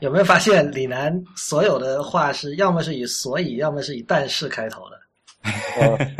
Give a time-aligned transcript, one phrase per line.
[0.00, 4.98] 有没有发现李楠所有的话是要么是以所以，要么是以但是开头的？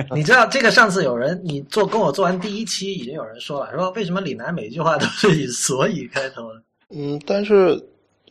[0.15, 6.63] 你知道这个上次有人你做跟我做完第一期，已经有人说了，说为什么李楠每一句话都是以所以开头的？
[6.91, 7.81] 嗯，但是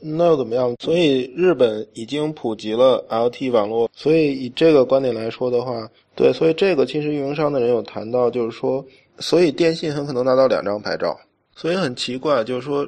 [0.02, 0.76] 那又怎么样？
[0.80, 8.84] 所以日本已经普及了 LTE 网络，所以以这个观点来说的话，对，所以这个其实运营商的人有谈到，就是说，
[9.20, 11.18] 所以电信很可能拿到两张牌照，
[11.56, 12.88] 所以很奇怪，就是说。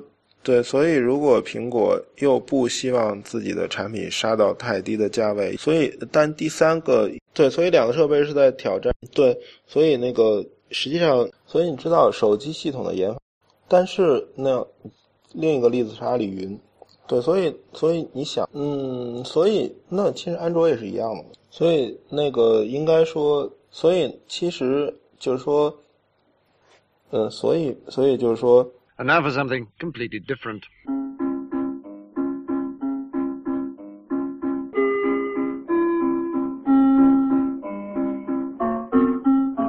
[0.49, 13.21] 对，所以如果苹果又不希望自己的产品杀到太低的价位，所以但第三个对，所以两个设备是在挑战对，所以那个实际上，所以你知道手机系统的研发，
[13.67, 14.65] 但是那
[15.33, 16.59] 另一个例子是阿里云，
[17.05, 25.71] 对，所以所以你想，嗯，所以那其实安卓也是一样的，所以那个应该说，所以其实就是说，
[27.11, 28.67] 嗯，所以所以就是说。
[28.99, 30.63] And now for something completely different.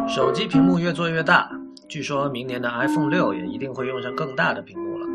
[0.08, 1.48] 手机屏幕越做越大，
[1.88, 5.06] 据说明年的 iPhone 六也一定会用上更大的屏幕了。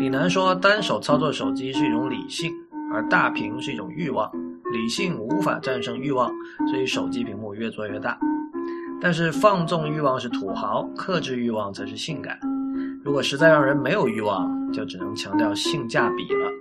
[0.00, 2.52] 李楠说，单手操作手机是一种理性，
[2.92, 4.28] 而大屏是一种欲望，
[4.72, 6.28] 理性无法战胜欲望，
[6.68, 8.18] 所以手机屏幕越做越大。
[9.00, 12.36] 但是放纵欲望是土豪，克制欲望才是性感。
[13.08, 16.52] 如果实在让人没有欲望，就只能强调性价比了。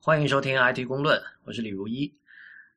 [0.00, 2.12] 欢迎收听 IT 公论，我是李如一。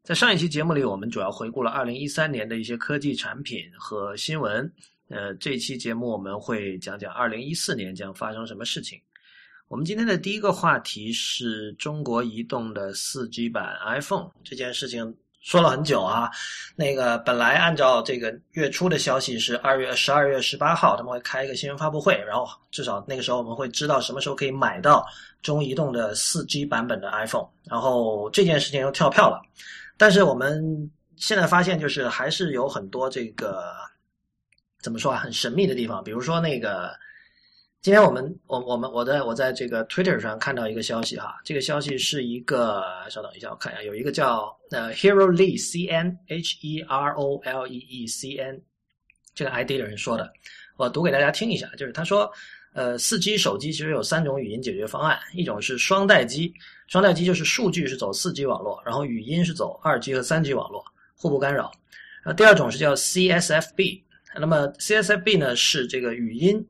[0.03, 4.71] 在上一期节目里，我们主要回顾了2013年的一些科技产品和新闻。
[5.07, 9.01] 呃，这期节目我们会讲讲2014年将发生什么事情。
[9.67, 15.17] 我们今天的第一个话题是中国移动的 4G 版 iPhone 这件事情。
[15.47, 16.29] 说了很久啊，
[16.75, 25.07] 那个本来按照这个月初的消息是二月十二月十八号他们会开一个新闻发布会，然后至少那个时候我们会知道什么时候可以买到
[25.41, 29.41] 中移动的四 G 版本的 iPhone，然后这件事情又跳票了，
[29.95, 33.73] 但是我们现在发现就是还是有很多这个
[34.81, 36.91] 怎么说啊，很神秘的地方，比如说那个。
[37.82, 48.61] 今天我们我我们我在我在这个 Twitter 上看到一个消息哈，这个消息是一个，稍等一下，我看一下，有一个叫呃 Hero Lee C N H E R O L E E C N
[49.33, 50.30] 这个 ID 的人说的，
[50.76, 52.30] 我读给大家听一下，就是他说，
[52.73, 56.54] 呃，四 G 手机其实有三种语音解决方案，一种是双待机，
[56.87, 60.83] 双待机就是数据是走四 G 网络，然后语音是走二 G 和三 G 网络，
[61.16, 61.71] 互不干扰。
[62.23, 64.02] 然后第二种是叫 CSFB，
[64.36, 66.67] 那么 CSFB 呢是这个语音。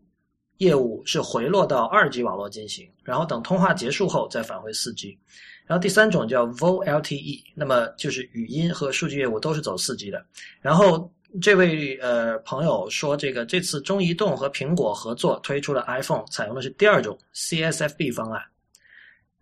[0.57, 5.17] 业务是回落到二 G 网络进行，然后等通话结束后再返回四 G。
[5.65, 10.25] 然后第三种叫 VoLTE，那么就是语音和数据业务都是走四 G 的。
[10.61, 18.41] 然后这位呃朋友说，这个这次中移动和苹果合作推出的 iPhone 采用的是第二种 CSFB 方案，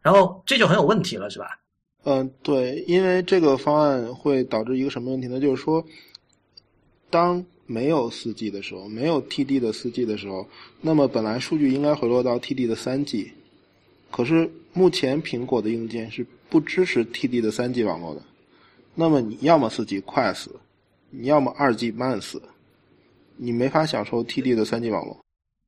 [0.01, 1.59] 然后这就很有问题了，是吧？
[2.05, 5.39] 嗯，对，因为这个方案会导致一个什么问题呢？
[5.39, 5.85] 就是说，
[7.09, 10.47] 当没有四 G 的时候，没有 TD 的四 G 的时候，
[10.81, 13.31] 那么本来数据应该回落到 TD 的三 G，
[14.11, 18.21] 可是目前苹果的硬件是不支持 TD 的三 G 网络的，
[18.93, 20.51] 那么你要么四 G 快死，
[21.09, 22.41] 你要么二 G 慢死，
[23.37, 25.19] 你没法享受 TD 的三 G 网络。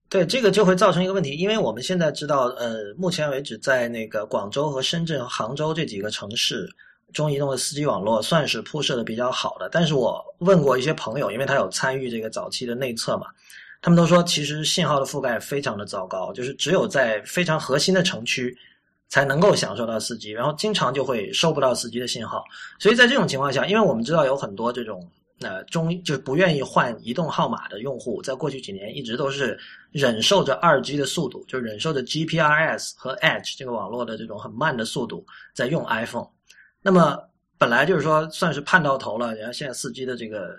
[0.09, 6.69] 对，这个就会造成一个问题，因为我们现在知道，呃，目前为止在那个广州和深圳、杭州这几个城市。
[7.13, 13.28] 中移动的 4G 网络算是铺设的比较好的，但是我问过一些朋友，因为他有参与这个早期的内测嘛，
[13.81, 18.56] 他们都说其实信号的覆盖非常的糟糕，就是只有在非常核心的城区
[19.07, 22.44] 才能够享受到 4G，然后经常就会收不到 4G 的信号。
[22.78, 29.57] 所以在这种情况下，因为我们知道有很多这种呃中就是不愿意换移动号码的用户，在过去几年一直都是
[29.91, 36.28] 忍受着 2G 的速度，就忍受着 GPRS 和 Edge 这个网络的这种很慢的速度在用 iPhone。
[36.81, 37.17] 那么
[37.57, 40.55] 本来就是说算是盼到头了，然后现在四 G 的这个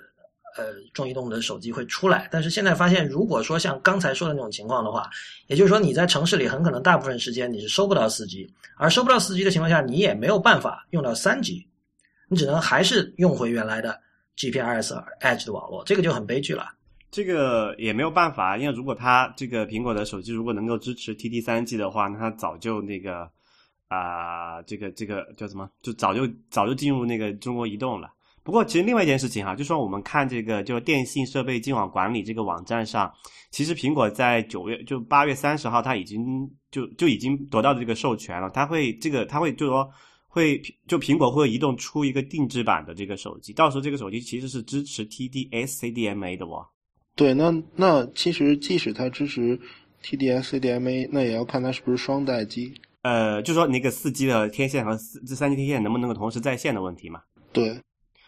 [0.56, 5.08] 呃中移动的手机会出来，但是现在发现，如果说像刚才说的那种情况的话，
[5.46, 11.66] 也就是说你在城市里很可能大部分时间你是收不到四 G，而收不到四 G 的情况下，你也没有办法用到三 G，
[12.28, 13.98] 你只能还是用回原来的
[14.36, 16.66] GPRS Edge 的网络，这个就很悲剧了。
[17.10, 23.30] 这个也没有办法，因为如果它这个苹果的手机如果能够支持 TD 三 G 的话，那它早就那个。
[23.88, 25.68] 啊，这个这个叫什么？
[25.82, 28.12] 就早就早就进入那个中国移动了。
[28.42, 33.12] 不过，其实另外一件事情哈，就说我们看这个，就电信设备进网管理这个网站上，
[33.50, 38.48] 其实苹果在九月就八月三十号，它已经就就已经得到这个授权了。
[38.50, 39.90] 它会这个，它会就说
[40.28, 46.66] 会就苹果会移动出一个定制版的这个手机，到时候这个手机其实是支持 TD-SCDMA 的哦。
[47.14, 49.60] 对，那那其实即使它支持。
[50.00, 52.72] TDS、CDMA，那也要看它是不是双待机。
[53.08, 57.22] 呃，就说那个四 G 的天线和四这三 G 天线能不能够同时在线的问题嘛。
[57.52, 57.80] 对，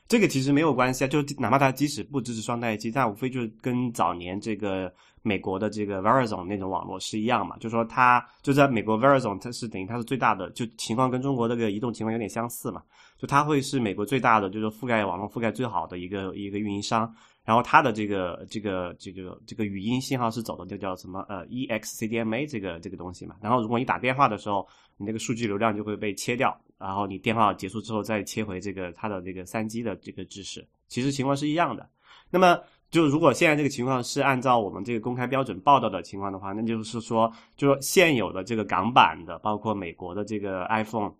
[0.08, 4.90] 这个其实没有关系啊，就哪怕它即使不支持双待机，但无非就是跟早年这个
[5.20, 12.82] 美国的这个 Verizon 那种网络是一样嘛，就说它就在美国 Verizon 它是等于它是最大的，就情况跟中国这个移动情况有点相似嘛，
[13.18, 17.14] 就它会是美国最大的，就是覆盖网络覆盖最好的一个一个运营商。
[17.44, 23.34] 然后它的这个这个这个这个语音信号是走的，就叫什么呃 EXCDMA 这个这个东西嘛。
[23.40, 24.66] 然后如果你打电话的时候，
[24.96, 31.88] 你那个数据流量就会被切掉，然后你电话结束之后再切回这个它的这个三 G 的这个支持，其实情况是一样的。
[32.30, 32.60] 那么
[32.90, 41.12] 就如果现在这个情况是按照我们这个公开标准报道的情况的话，那就是说，就说现有的这个港版的，包括美国的这个 iPhone，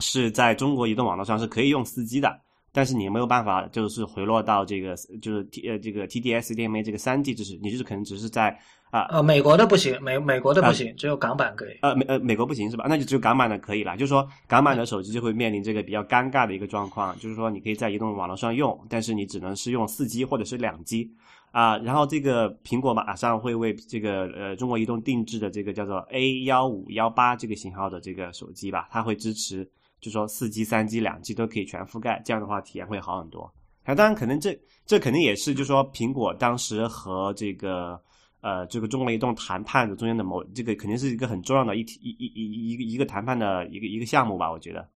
[0.00, 2.40] 是在中国移动网络上是可以用四 G 的。
[2.72, 8.50] 但是你没有办法，就是回落到这个，就是 T 呃这个 TDS DMA 这个三 G 支持，你就是可能只是在
[8.90, 11.78] 啊呃美国的不行，美美国的不行，只有港版可以。
[11.82, 12.84] 呃美呃美国不行是吧？
[12.88, 13.96] 那就只有港版的可以了。
[13.96, 21.10] 就是说港版的手机就会面临这个比较尴尬的一个状况，就是说你可以在移动网络上用，但是你只能是用四 G 或者是两 G
[21.50, 21.78] 啊。
[21.78, 29.68] 然后这个苹果马上会为这个呃中国移动定制的这个叫做 A 幺五幺八这个型号的这个手机吧，它会支持。
[30.00, 33.52] 就说四 G、三 G、两 G 都可以全覆盖，这样的话体验会好很多。
[33.84, 38.00] 啊，当然可能这这肯定也是，就是说苹果当时和这个
[38.40, 44.88] 呃这个中国移动谈判的中间的某这个肯定是一个很重要的一一一一一个一个谈判的一个一个项目吧，我觉得。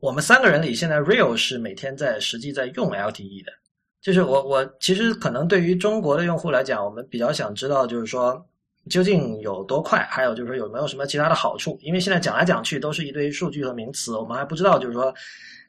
[0.00, 3.52] 我们三个人里，现在 Real 是每天在实际在用 LTE 的，
[4.00, 8.46] 就是我我其实可能对于中国的用户来讲，我们比较想知道就是说。
[8.88, 10.06] 究竟有多快？
[10.10, 11.78] 还有就是说有没有什么其他的好处？
[11.82, 15.14] 因为现在讲来讲去都是一堆数据和名词，我们还不知道就是说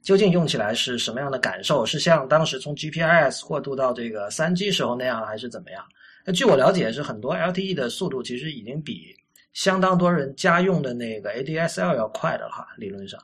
[0.02, 5.84] 究竟用起来是什么样的感受，是像当时从 GPRS 过渡到这个三 G 时候那样，还是怎么样？
[6.26, 9.16] 那据我了解，是很多 LTE 的速度其实已经比
[9.54, 13.20] 相当多人家用的那个 ADSL 要快的哈，理论上。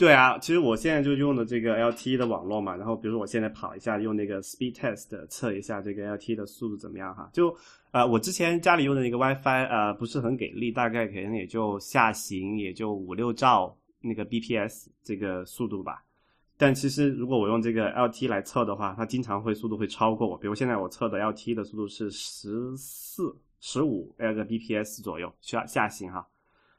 [0.00, 7.28] 对啊，其实我现在就用的这个 LTE 的网络嘛，然后比如说我现在跑一下，用那个 Speed Test 测一下这个 LTE 的速度怎么样哈？
[7.34, 7.54] 就
[7.90, 16.02] 呃，我之前家里用的那个 WiFi 呃不是很给力，大概可能也就下行也就五六兆那个 bps 这个速度吧。
[16.56, 20.34] 但其实如果我用这个 LTE 来测的话，它经常会速度会超过我。
[20.34, 26.26] 比如现在我测的 LTE 的速度是十四、十五个 bps 左右下下行哈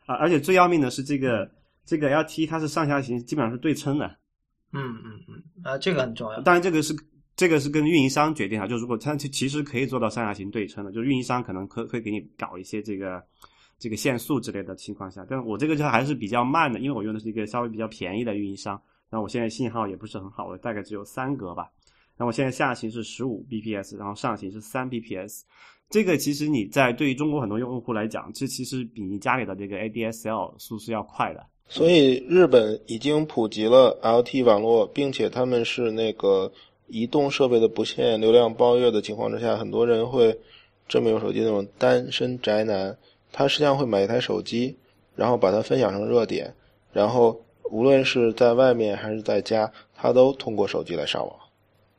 [0.08, 1.48] 啊，而且最要命的是这个。
[1.86, 4.06] 这个 LT 它是上下行基本上是对称的，
[4.72, 6.42] 嗯嗯嗯，啊，这个很重要。
[6.42, 6.96] 当然，这个是
[7.36, 13.22] 这个是跟运营商决定啊，就如果它其其实可以做到上下行对称的，就运营商可能可会给你搞一些这个
[13.80, 18.80] 这个限速之类的情况下，但是我这个就还是比较慢的，因为我用的是一个稍微比较便宜的运营商，
[19.10, 21.64] 然后我现在信号也不是很好，我大概只有三格吧，
[22.16, 25.42] 然后我现在下行是十五 bps，然后上行是三 bps，
[25.90, 31.46] 这个其实你在对于中国很多用户来讲，这其实比你家里的这个 ADSL 速是要快的。
[31.74, 36.52] 所以日本已经普及了 L T 网络，并且他们是那个
[36.88, 40.38] 移动设备的不限流量包月的情况之下，很多人会
[40.90, 42.98] 这么用手机那种单身宅男，
[43.32, 44.76] 他实际上会买一台手机，
[45.16, 46.54] 然后把它分享成热点，
[46.92, 47.40] 然后
[47.70, 51.34] 无论是在外面还是在家，他都通过手机来上网，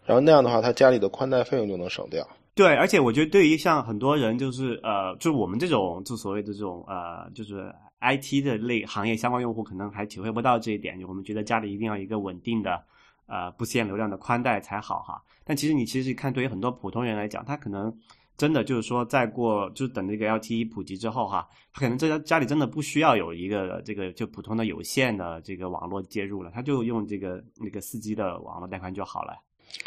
[0.05, 2.29] 然后那样的话，他家里的宽带费用就能省掉。
[2.55, 7.73] 对，而且我觉得对于像很多人，就是呃，就我们这种就所谓的这种呃，就是。
[8.03, 12.83] I T 的类行业相关用户可能还体会不到这一点，就我们觉得家里一定要一个稳定的，
[13.27, 15.23] 呃，不限流量的宽带才好哈。
[15.45, 17.97] 但其实你其实看，对于很多普通人来讲，他可能
[18.37, 29.35] 真的就是说，再过就等这个 L T E 普及之后哈，他可能这家家里真的不需要有一个这个就普通的有线的这个网络接入了，他就用这个那个四 G 的网络带宽就好了。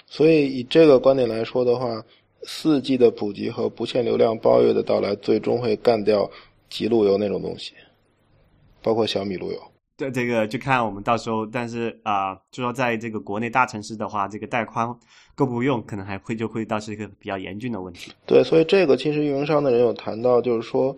[0.08, 2.02] 所以以这个观点来说的话，
[2.44, 6.30] 四 G 的普及和不限流量包月的到来，最终会干掉
[6.70, 7.74] 极路由那种东西。
[8.86, 9.60] 包括小米路由，
[9.98, 14.88] 对这个就看我们到时候，但是啊，就说在这个国内大城市的话，这个带宽
[15.34, 18.12] 够不够用，可能还会就会到是一个比较严峻的问题。
[18.28, 20.96] 对，所以这个其实运营商的人有谈到，就是说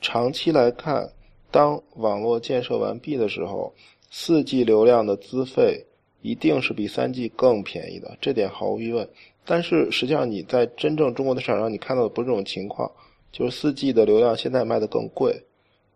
[0.00, 1.10] 长期来看，
[1.50, 3.74] 当网络建设完毕的时候，
[4.12, 5.84] 四 G 流量的资费
[6.22, 9.08] 一定是比三 G 更便宜的，这点毫无疑问。
[9.44, 12.88] 但是实际上你在真正中国的市场上，你看到的不是这种情况，
[13.32, 15.34] 就是四 G 的流量现在卖的更贵。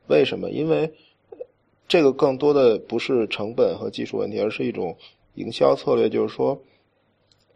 [0.09, 0.51] 为什么？
[0.51, 0.93] 因为
[1.87, 4.97] 这个更多的不是成本和技术问题，而是一种
[5.35, 6.09] 营销策略。
[6.09, 6.61] 就是说，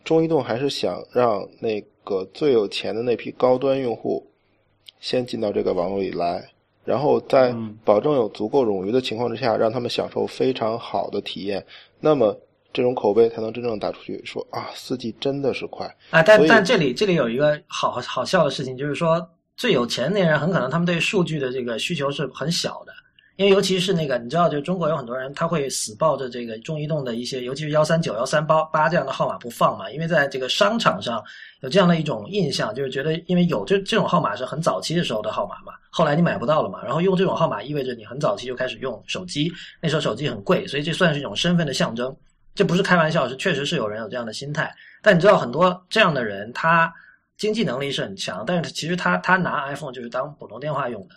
[0.04, 4.26] 中移动还是想让那个最有钱的那批高端用户
[5.00, 6.48] 先进到这个网络里来，
[6.84, 7.54] 然后在
[7.84, 11.64] 保证有足够冗余的情况之下，让他们享受非常好的体验。
[12.00, 12.38] 那么
[12.72, 16.22] 这种口碑才能真正打出去，说啊，四 G 真的是快啊！
[16.22, 19.28] 但但这里这里有一个好好笑的事情，就是说。
[19.58, 22.92] 最有钱那人很可能他们对数据的这个需求是很小的，
[23.38, 31.22] 因为尤其是那个你知道，就中国有很多人他会死抱着这个中移动的一些，尤其是幺三九、幺三八八这样的号码不放嘛，因为在这个商场上
[31.60, 42.12] 有这样的一种印象，就是觉得因为有这这种号码是很早期的时候的号码嘛，后来你买不到了嘛，然后用这种号码意味着你很早期就开始用手机，那时候手机很贵，所以这算是一种身份的象征。
[42.56, 44.74] 这不是开玩笑，是确实是有人有这样的心态。
[45.00, 46.92] 但你知道，很多这样的人，他
[47.36, 51.14] 经济能力是很强，但是其实他他拿 iPhone 就是当普通电话用的。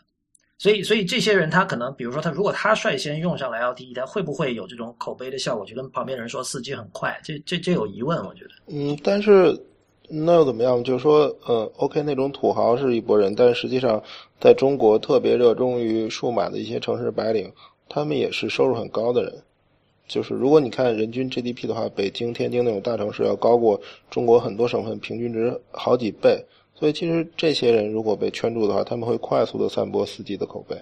[0.62, 5.66] 所以，所以这些人他可能，比如说他如果他率先用上了 LTE，他会不会有这种口碑的效果？
[5.66, 8.52] 就跟旁边人说四 G 很快，这这这有疑问，我觉得。
[8.68, 9.60] 嗯，但是
[10.08, 10.84] 那又怎么样？
[10.84, 14.00] 就是说，呃，OK，那种土豪是一拨人，但实际上
[14.40, 17.52] 在中国特别热衷于数码的一些城市白领，
[17.90, 19.34] 他们也是收入很高的人。
[20.08, 26.46] 就是如果你看人均 GDP 的话，北京、天津那种大城市要高过中国很多省份平均值好几倍。
[26.82, 30.76] 所以其实这些人如果被圈住的话，他们会快速的散播四 G 的口碑。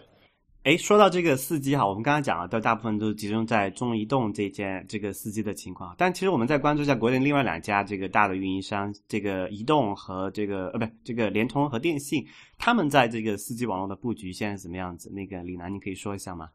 [0.63, 5.93] 哎，说到这个四 G 哈，我们刚刚讲了，都大部分都是集中在中移动这件这个四 G 的情况。
[5.97, 12.25] 但其实我们再关注一下国内另外两家这个大的运营商，这个移动和这个呃，不，这个联通和电信，
[12.57, 15.11] 他们在这个四 G 网络的布局现在是怎么样子？
[15.11, 16.49] 那个李楠，你可以说一下吗？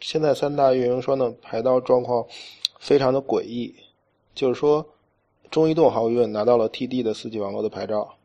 [0.00, 2.24] 现在三大运营商的排到状况
[2.78, 3.74] 非常的诡异，
[4.34, 4.86] 就是说，
[5.50, 8.16] 中移动毫无疑问拿到了 TD 的四 G 网络的牌照，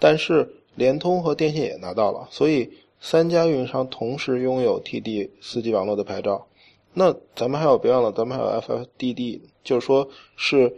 [0.00, 2.68] 但是联通和电信也拿到了，所以
[3.00, 6.46] 三家运营商同时拥有 TD 四 G 网络的牌照。
[6.92, 10.74] 那咱们还有别忘了，咱们还有 FFDD，就是说是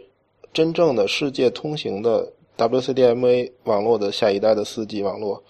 [0.53, 5.43] 真正的世界通行的 WCDMA 网络的下一代的四 G 网络。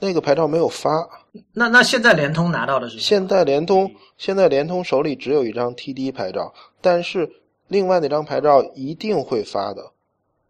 [0.00, 1.08] 那个牌照没有发，
[1.52, 2.98] 那那现在联通拿到的是？
[2.98, 6.52] 现在联通现在联通手里只有一张 TD 牌照，
[6.82, 7.30] 但是
[7.68, 9.92] 另外那张牌照一定会发的，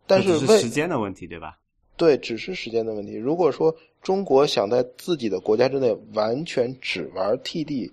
[0.07, 1.59] 但是为时间的问题，对吧？
[1.97, 3.15] 对，只是时间的问题。
[3.15, 7.91] 如果说中国想在自己的国家之内完全只玩 TD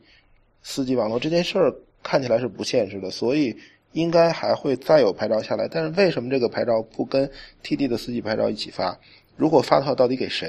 [0.62, 3.55] 四 G 网络这件事儿，看起来是不现实的，所以
[3.93, 5.67] 应该还会再有牌照下来。
[5.67, 7.29] 但是为什么这个牌照不跟
[7.63, 9.00] TD 的四 G 牌照一起发？
[9.38, 10.48] 如果发的话，到底给谁？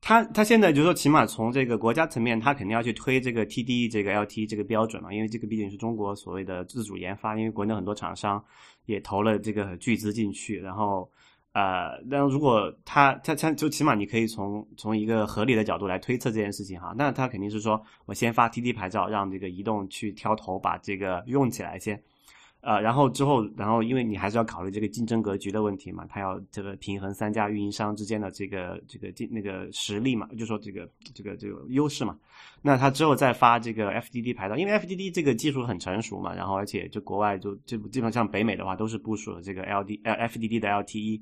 [0.00, 8.44] 他他现在就是说，起码从这个国家层面，他肯定要去推这个 TD 这个 LTE 这个标准嘛，因为这个毕竟是中国所谓的自主研发，因为国内很多厂商
[8.84, 11.10] 也投了这个巨资进去，然后
[11.54, 22.02] 呃，那如果他他他就起码你可以从从一个合理的角度来推测这件事情哈，那他肯定是说我先发 TD 牌照，让这个移动去挑头把这个用起来先。
[22.64, 32.18] 呃，然后之后，然后因为你还是要考虑这个竞争格局的问题嘛，他要这个平衡三家运营商之间的这个这个竞那个实力嘛，就说这个这个这个优势嘛。
[32.62, 41.20] 那他之后再发这个 FDD 牌照，因为 FDD 这个技术很成熟嘛，然后而且就国外就就基本上北美的话都是部署了这个 LD 呃 FDD 的 LTE。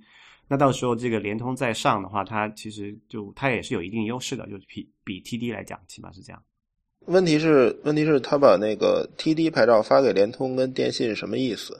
[0.48, 6.42] 那到时候这个联通再上的话，它其实就它也是有一定优势的，就是比比 TD 来讲，起码是这样。
[7.06, 11.78] 问题是，问题是，他把那个 TD 牌照发给联通跟电信是什么意思？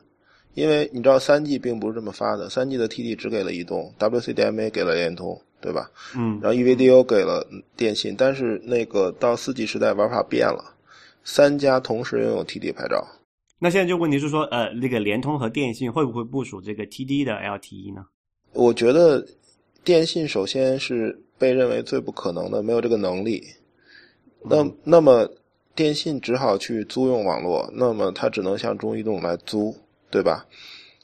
[0.55, 5.91] 因为你知道，三 G 并不是这么发的，三 G 的 TD 只给了移动，WCDMA 给了联通，对吧？
[6.15, 6.39] 嗯。
[6.43, 10.75] 然后 EVDO 给了电信，但是那个到四 G 时代玩法变了，
[11.25, 13.07] 三家同时拥有 TD 牌照。
[13.59, 18.05] 那现在就问题是说，呃，那个联通和电信会不会部署这个 TD 的 LTE 呢？
[18.53, 19.25] 我觉得
[19.85, 23.43] 电信首先是被认为最不可能的，没有这个能力。
[24.45, 25.31] 那那么，
[25.75, 29.75] 电信只好去租用网络，那么它只能向中移动来租，
[30.11, 30.47] 对吧？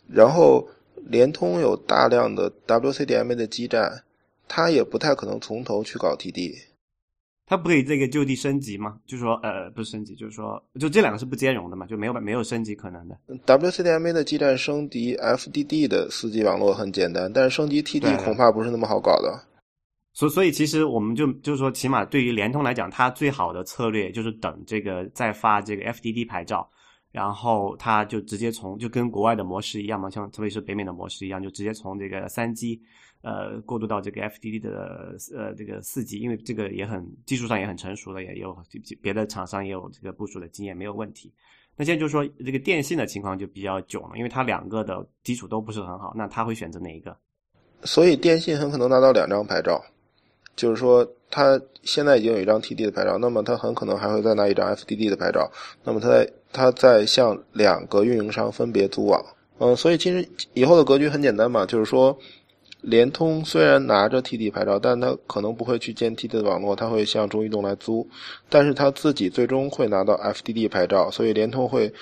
[0.08, 0.68] 然后
[1.06, 4.02] 联通有大量的 WCDMA 的基站，
[4.46, 6.54] 它也不太可能从头去搞 TD。
[7.46, 8.98] 它不可以这个就地升级吗？
[9.06, 13.18] 就是说，呃，不是升级，就是说，就这两个是不兼容的嘛，就没有没有升级可能的。
[13.46, 19.44] WCDMA 的基站升级 FDD 的四 G 网络很简单，但是升级 TD 恐怕不是那么好搞的。
[20.18, 26.68] 所所以，其实我们就就是说，起码对于联通来讲，它最好的策略就是等这个再发这个 FDD 牌照，
[27.12, 32.82] 然后它就直接从就跟国外的模式一样嘛，像特别是北美的模式一样，就直接从这个三 G
[33.22, 38.56] 呃过渡到这个 FDD 的呃这个四 G，因为这个也很技术上也很成熟了，也有
[39.00, 41.32] 别的厂商也有这个部署的经验，没有问题。
[41.76, 47.16] 那现在就是说，这个电信的情况就比较囧了，因为它两个的基础都不是很好，那他会选择哪一个？
[47.84, 49.80] 所以电信很可能拿到两张牌照。
[50.58, 55.48] 就是说，他现在已经有一张 TD 的牌照，那么他很可能还会再拿一张 FDD 的牌照。
[55.84, 59.24] 那么他在他在向两个运营商分别租网。
[59.60, 62.18] 嗯，所以其实以后的格局很简单嘛，就是说，
[62.80, 68.08] 联通虽然拿着 TD 牌照，但他可能不会去建 TD 的网络，他会向中移动来租。
[68.48, 71.92] 但是他自己最终会拿到 FDD 牌照，所以联通会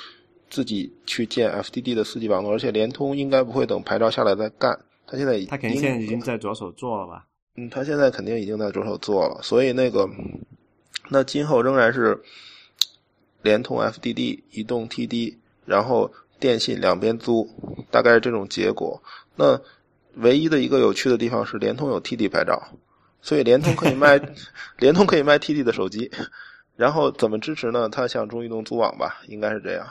[0.48, 4.78] 自己去建 FDD 的四 G 网络，而且联通应该不会等牌照下来再干。
[5.06, 7.25] 他现在他肯定现在已经在着手做了吧？
[7.56, 10.08] 嗯，他现在肯定已经在着手做了，所以那个，
[11.08, 12.22] 那今后仍然是
[13.42, 17.48] 联通 FDD、移动 TD，然后电信两边租，
[17.90, 19.02] 大概是这种结果。
[19.36, 19.60] 那
[20.16, 22.62] 唯一的一个有趣的地方是，联通有 TD 牌照，
[23.22, 24.20] 所以联通可以卖，
[24.78, 26.10] 联通可以卖 TD 的手机。
[26.76, 27.88] 然后怎么支持呢？
[27.88, 29.86] 它向中移动租网吧，应该是这样。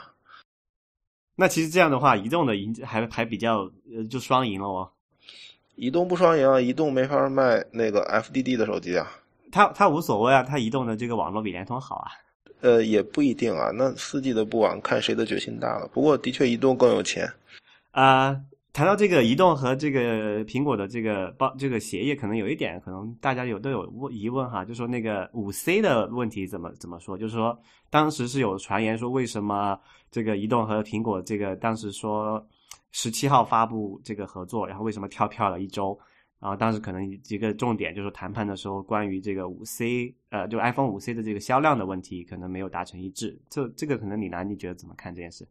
[1.34, 4.92] 那其实这样的话，移动的赢还还比较呃，就双赢了哦。
[5.76, 9.06] 移动不双赢啊，移动没法卖那个 FDD 的手机啊。
[9.52, 12.10] 它它无所谓啊，它移动的这个网络比联通好啊。
[12.60, 13.70] 呃，也不一定啊。
[13.72, 15.86] 那四 G 的不网，看谁的决心大了。
[15.92, 17.30] 不过的确，移动更有钱。
[17.92, 18.36] 啊。
[18.72, 27.16] 谈到这个移动和这个苹果的这个包这个协议，可能有一点，可能大家有都有问疑问哈，就说那个五 C 的问题怎么怎么说？
[27.16, 29.80] 就是说当时是有传言说，为什么
[30.10, 32.46] 这个移动和苹果这个当时说
[32.92, 35.98] 十七号发布这个合作，然后为什么跳票了一周？
[36.38, 43.36] 然后当时可能一个重点就是谈判的时候，关于这个五 C 呃，就 iPhone 五 C 的这个销量的问题，可能没有达成一致。
[43.48, 45.46] 这这个可能李楠你觉得怎么看这件事？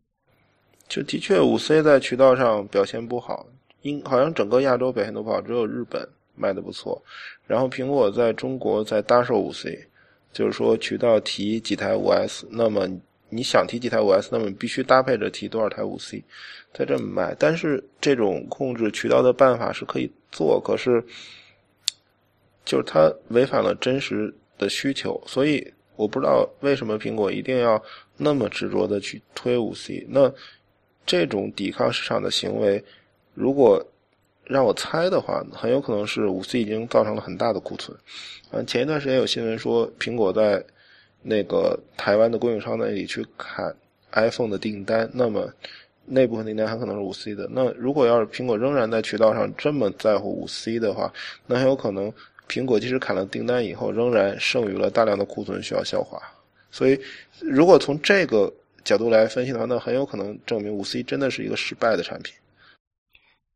[0.88, 3.48] 就的确，五 C 在渠道上表现不好，
[3.82, 7.01] 应好像整个亚洲表现都不好，只有日本卖的不错。
[7.48, 9.88] 然后苹果在中国在搭售五 C，
[10.32, 12.88] 就是说渠道提几台五 S，那么
[13.36, 16.24] 你想提几台五 S，那么必须搭配着提多少台五 C，
[16.74, 17.36] 在这么卖。
[17.38, 21.04] 但是这种控制渠道的办法是可以做，可是
[22.63, 27.82] 就是它违反了真实的需求，所以我不知道为什么苹果一定要
[28.18, 30.06] 那么执着的去推五 C。
[30.10, 30.32] 那
[31.06, 32.84] 这种抵抗市场的行为，
[33.34, 33.86] 如果
[34.46, 37.98] 让我猜的话，很有可能是五 C 已经造成了很大的库存。
[38.51, 40.63] 嗯，前一段时间有新闻说，苹果在
[41.27, 43.75] 那个台湾的供应商那里去砍
[44.12, 45.51] iPhone 的订单，那么
[46.05, 47.50] 那部分订单很可能是五 C 的。
[47.51, 51.12] 那如果要是苹果仍然在渠道上这么在乎五 C 的话，
[51.48, 52.13] 那很有可能
[52.48, 56.22] 苹果即使砍了订单以后，仍然剩余了大量的库存需要消化。
[56.70, 57.00] 所以，
[57.41, 58.53] 如果从这个
[58.84, 62.36] 角度来分析的话，那很有可能证明五 C 真的是一个失败的产品。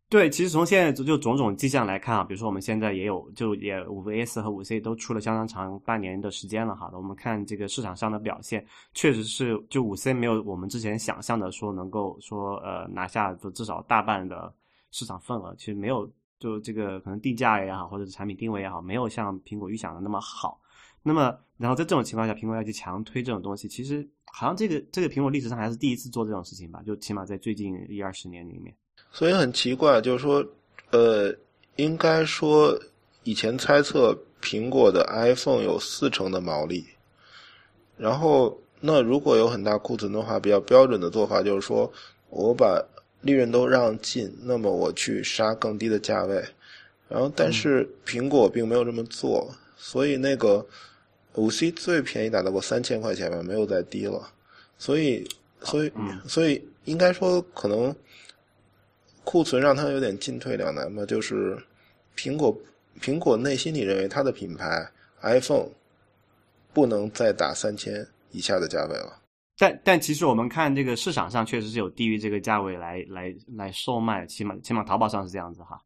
[0.10, 6.90] 对，其实从现在就就种种迹象来看啊，比如说我们现在也有，就也五 S 和五 C 都出了相当长半年的时间了哈。
[6.94, 14.52] 我们看这个市场上的表现，确实是就五 C 没有我们之前想象的说能够说呃拿下就至少大半的
[14.90, 20.60] 市场份额，其实没有就这个可能定价也好，或者是产品定位也好，没有像苹果预想的那么好。
[21.04, 24.10] 那么然后在这种情况下，苹果要去强推这种东西，其实。
[24.32, 28.72] 好像这个这个苹果历史上还是第一次做这种事情吧，就起码在最近一二十年里面。
[29.12, 30.46] 所以很奇怪，就是说，
[30.92, 31.34] 呃，
[31.76, 32.80] 应该说
[33.24, 36.86] 以前猜测苹果的 iPhone 有四成的毛利，
[37.98, 41.92] 然后那如果有很大库存的话，比较标准的做法就是说
[42.30, 42.84] 我把
[43.22, 46.44] 利润都让进，那么我去杀更低的价位，
[47.08, 50.66] 然后但是苹果并没有这么做，所以那个。
[51.36, 54.30] 五 C 最便宜达到过三千块钱吧，没有再低了，
[54.80, 55.26] 所以，
[55.62, 55.92] 所以，
[56.28, 57.96] 所以应该说可能
[59.30, 61.06] 库存让它有点进退两难吧。
[61.06, 61.56] 就是
[62.18, 62.58] 苹果，
[63.00, 64.84] 苹果内心里认为它的品牌
[65.22, 65.68] iPhone
[66.74, 69.22] 不能再打三千以下的价位了。
[69.56, 75.80] 但但其实我们看这个市场上确实是有低于这个价位来来来售卖，起码起码淘宝上是这样子哈。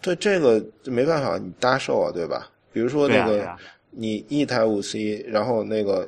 [0.00, 2.50] 对这个没办法，你搭售啊，对吧？
[2.72, 3.56] 比如说那个。
[3.90, 6.06] 你一台五 C，然后那个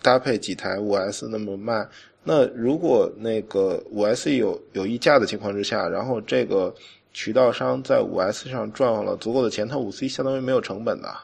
[0.00, 1.84] 搭配几台五 S 那么卖，
[2.24, 6.74] 那如果那个五 S 有有溢价的情况之下，然后这个
[7.12, 11.14] 渠道商在五 S 上赚了足够的钱，它五 C 相当于没有成本的，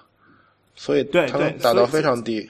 [0.74, 2.48] 所以它能打到非常低。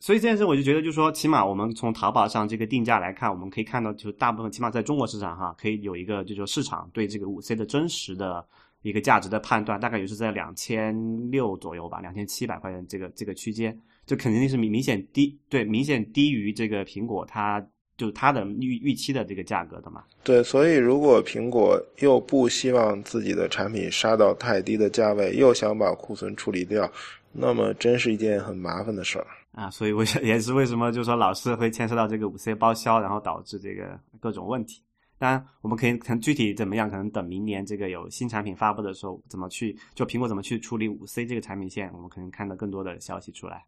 [0.00, 8.44] 所以这件事我就觉得，就是说，起码我们从淘宝上这个定价来看，我们可以看到，就大部分起码在中国市场哈，可以有一个就是市场对这个五 C 的真实的。
[8.82, 10.94] 一个价值的判断大概也是在两千
[11.28, 17.60] 六左右吧，两千七百块钱这个这个区间，就肯定是明明显低，对，明显低于这个苹果它
[17.96, 20.04] 就它的预预期的这个价格的嘛。
[20.22, 26.90] 对，所以如果苹果又不希望自己的产品杀到太低的价位，又想把库存处理掉，
[27.32, 29.70] 那么真是一件很麻烦的事儿啊。
[29.70, 34.82] 所以为也是为什么就是说老是会牵涉到这个五 C 包销，然后导致这个各种问题。
[35.18, 43.64] 当然，我们可以看具体怎么样，可能等明年这个有新产品发布的时候，怎么去就苹果怎么去处理五 C 这个产品线，我们可能看到更多的消息出来。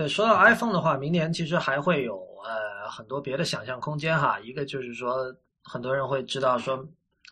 [0.00, 4.40] 对，说到 iPhone 的话，明年其实还会有呃很多别的想象空间哈。
[4.40, 5.14] 一个就是说，
[5.62, 6.82] 很多人会知道说，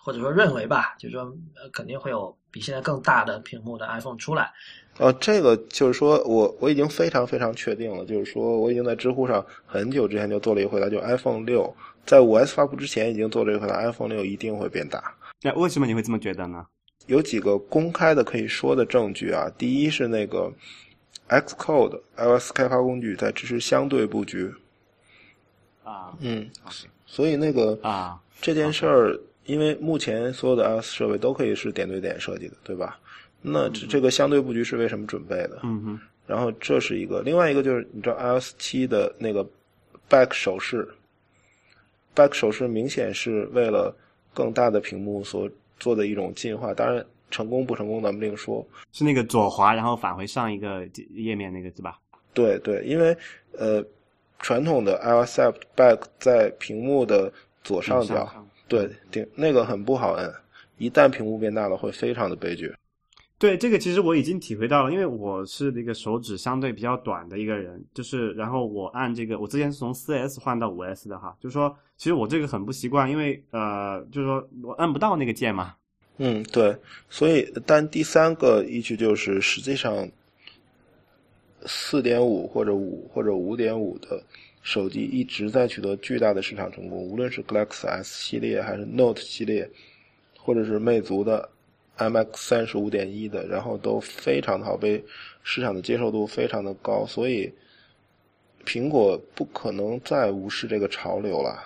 [0.05, 4.53] 或者说认为吧，就是说呃肯定会有比现在更大的屏幕的 iPhone 出来。
[4.99, 11.75] 呃，这个就是说我我已经非常非常确定了，就是说我已经在知乎上很久之前就做了一个回答，就 iPhone 六。
[12.05, 15.03] 在五 S 发布之前，已经做这个回答，iPhone 六一定会变大。
[15.41, 16.67] 那为什么你会这么觉得呢？
[17.07, 19.51] 有几个公开的可以说的证据啊。
[19.57, 20.53] 第一是那个
[21.29, 24.53] Xcode iOS 开发工具在支持相对布局，
[25.85, 26.13] 啊。
[26.21, 26.49] 嗯，
[27.07, 28.21] 所以那个啊。
[28.41, 32.99] 这件事儿，因为目前所有的 iOS 设备都可以是点对点设计的，对吧？
[33.43, 35.61] 那这这个相对布局是为什么准备的？
[35.65, 36.01] 嗯哼。
[36.27, 39.45] 然后这是一个，另外一个就是你知道 iOS 七的那个
[40.09, 40.87] back 手势
[42.15, 43.95] ，back 手势明显是为了
[44.35, 48.67] 更大的屏幕所做的一种进化，当然成功不成功咱们另说。
[48.93, 51.99] 是那个左滑然后返回上一个页面那个是吧？
[52.35, 53.17] 对对，因为
[53.53, 53.85] 呃，
[54.39, 57.33] 传统的 iOS app back 在屏幕的
[57.65, 60.33] 左上角，上对顶那个很不好摁，
[60.77, 62.73] 一旦屏幕变大了会非常的悲剧。
[63.39, 75.75] 对，这个其实我已经体会到了，因为我是那个手指相对比较短的一个人，就是然后我按这个，我之前是从四 S 换到五 S 的哈，就是说其实我这个很不习惯，因为呃，就是说我按不到那个键嘛。
[76.19, 76.77] 嗯，对，
[77.09, 80.09] 所以但第三个依据就是实际上，
[81.65, 84.21] 四点五或者五或者五点五的
[84.63, 89.71] 手机一直在取得巨大的市场成功，无论是 Galaxy S 系列还是 Note 系列，
[90.37, 91.49] 或者是魅族的
[91.97, 95.03] MX 三十五点一的，然后都非常的好，被
[95.45, 97.53] 市场的接受度非常的高，所以
[98.67, 101.65] 苹果不可能再无视这个潮流了，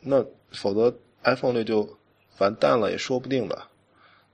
[0.00, 1.98] 那否则 iPhone 六就
[2.38, 3.60] 完蛋了也说不定的。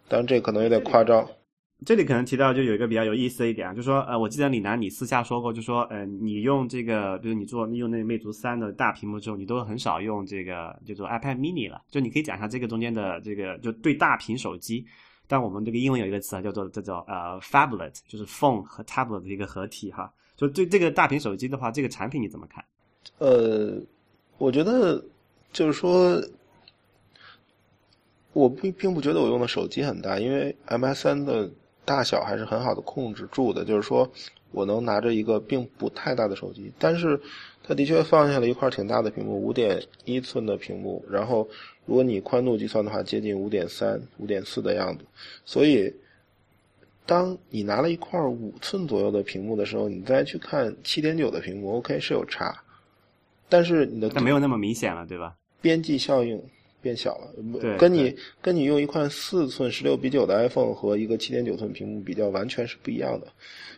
[0.08, 1.26] 当然这可能有点夸张。
[1.84, 11.82] 这里可能提到就有一个比较有意思的一点啊，就说呃，我记得李楠你私下说过，就说呃，你用这个，比如你做你用那个魅族三的大屏幕之后，你都很少用这个叫做 iPad mini 了。
[11.90, 14.86] 就你可以讲一下这个中间的这个就对大屏手机，
[15.26, 20.10] 但我们这个英文有一个词啊，叫做叫做呃 phablet，就是 phone 和 tablet 的一个合体哈。
[20.36, 22.64] 就对这个大屏手机的话，这个产品你怎么看？
[23.18, 23.78] 呃，
[24.38, 25.04] 我觉得
[25.52, 26.18] 就是说，
[28.34, 31.50] 我并并不觉得我用的手机很大，因为 MSN 的
[31.86, 33.64] 大小还是很好的控制住的。
[33.64, 34.10] 就是说
[34.50, 37.18] 我能拿着一个并不太大的手机，但是
[37.62, 41.48] 它的确放下了一块挺大的屏幕，五点一寸的屏幕，然后
[41.86, 45.04] 如果你宽度计算的话，接近五点三、五点四的样子。
[45.44, 45.92] 所以，
[47.06, 52.52] 当你拿了一块五寸左右的屏幕的时候，你再去看七点九的屏幕，OK 是有差。
[53.48, 55.36] 但是你的但没有那么明显了，对吧？
[55.60, 56.42] 边际效应
[56.84, 63.26] 变小了，对跟你跟你用一块四寸十六比九的 iPhone 和一个七点九寸屏幕比较，完全是不一样的。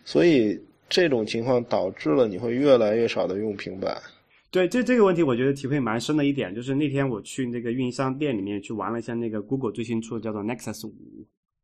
[0.04, 3.96] 所以这种情况导致了你会越来越少的用平板。
[4.50, 10.92] 对，这这个问题我觉得体会蛮深的一点，就是那天我去那个运营商店里面去玩了一下那个 Google 最新出的叫做 Nexus 五，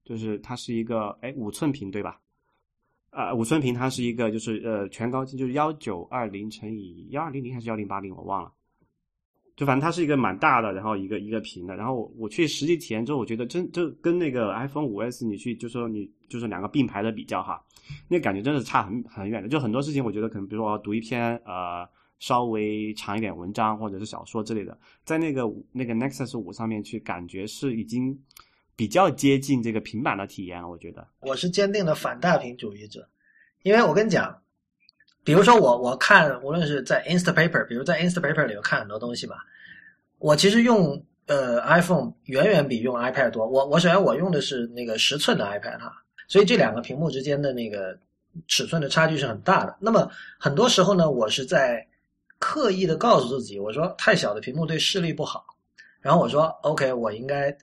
[0.04, 2.18] 就是它是一个哎五寸屏对吧？
[3.10, 8.50] 啊、五寸屏它是一个就是呃全高清就是幺九二零乘以幺二零零还是幺零八零我忘了，
[9.56, 17.62] 就反正它是一个蛮大的，然后一个一个屏的，然后我我去实际体验之后，我觉得真就跟那个 iPhone 五 S 你去就说你就是两个并排的比较哈，
[18.08, 19.48] 那感觉真的是差很很远的。
[19.48, 21.86] 就很多事情，我觉得可能比如说我要读一篇呃
[22.18, 28.18] 稍微长一点文章或者是小说之类的，在那个那个 Nexus 五上面去，感觉是已经
[28.74, 30.68] 比较接近这个平板的体验了。
[30.68, 33.06] 我觉得，我是坚定的反大屏主义者，
[33.64, 34.34] 因为我跟你讲，
[35.24, 39.36] 比如说我我看无论是在 Instapaper，比如在 Instapaper 里我看很多东西嘛，
[40.18, 43.46] 我其实用呃 iPhone 远远比用 iPad 多。
[43.46, 45.92] 我我首先我用的是那个十寸的 iPad 哈，
[46.26, 47.96] 所以这两个屏幕之间的那个
[48.48, 49.76] 尺寸的差距是很大的。
[49.78, 51.86] 那么很多时候呢，我是在
[52.38, 55.44] 刻意的告诉自己，我说太小的屏幕对视力不好，
[56.00, 57.56] 然后我说 OK，我应该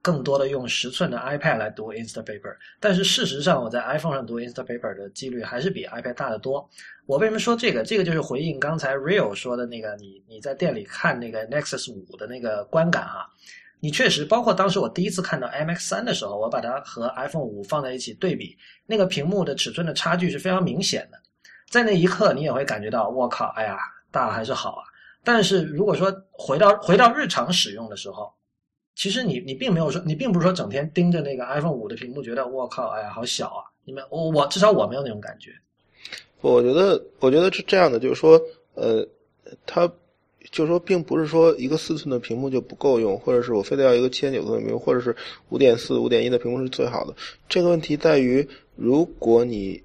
[0.00, 6.68] 更多的用十寸的 iPad 来读 Instapaper，但是事实上我在 iPhone 上读 Instapaper 的几率还是比 iPad 大得多。
[7.06, 7.82] 我为什么说这个？
[7.82, 13.26] 这个就是回应刚才 Real 说的那个，你你在店里看那个 Nexus 五的那个观感哈，
[13.80, 18.56] 你确实包括当时我第一次看到 MX 三的时候，我把它和 iPhone 五放在一起对比，
[18.86, 21.18] 那个屏幕的尺寸的差距是非常明显的，
[21.70, 23.78] 在那一刻你也会感觉到，我靠，哎呀，
[24.10, 24.84] 大还是好啊。
[25.24, 28.32] 但是如果说回到回到日常使用的时候，
[28.98, 33.62] 其实你你并没有说，你并不是说整天盯着那个 iPhone 五的屏幕，觉得我靠，哎呀，好小啊！
[33.84, 35.52] 你们我我至少我没有那种感觉。
[36.40, 38.42] 我觉得，我觉得是这样的，就是说，
[38.74, 39.06] 呃，
[39.66, 39.86] 它
[40.50, 45.14] 就是说，并不是说一个四寸的屏幕就不够用，或者是我非得要一个七点九寸的屏幕，或者是
[45.50, 47.14] 五点四、五点一的屏幕是最好的。
[47.48, 49.80] 这个问题在于，如果你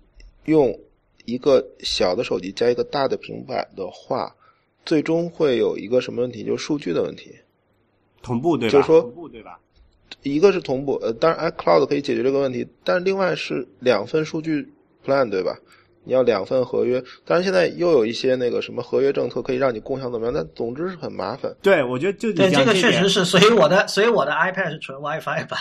[0.46, 0.80] 用
[1.26, 4.36] 一个小的手机加一个大的平板的话，
[4.84, 6.44] 最终会有一个什么问题？
[6.44, 7.36] 就是数据的问题。
[8.24, 8.72] 同步对吧？
[8.74, 9.60] 就是说同步对吧？
[10.24, 14.74] 一个是同步，呃，当然 iCloud 可以解决这个问题，但另外是两份数据
[15.06, 15.56] plan 对吧？
[16.06, 17.02] 你要两份合约。
[17.26, 21.50] 当然现在又有一些那个什么合约政策可以让你共享怎么样，但总之是很麻烦。
[21.62, 23.24] 对，我觉得就对这个确实是。
[23.24, 25.60] 所以我的所以我的 iPad 是纯 WiFi 版，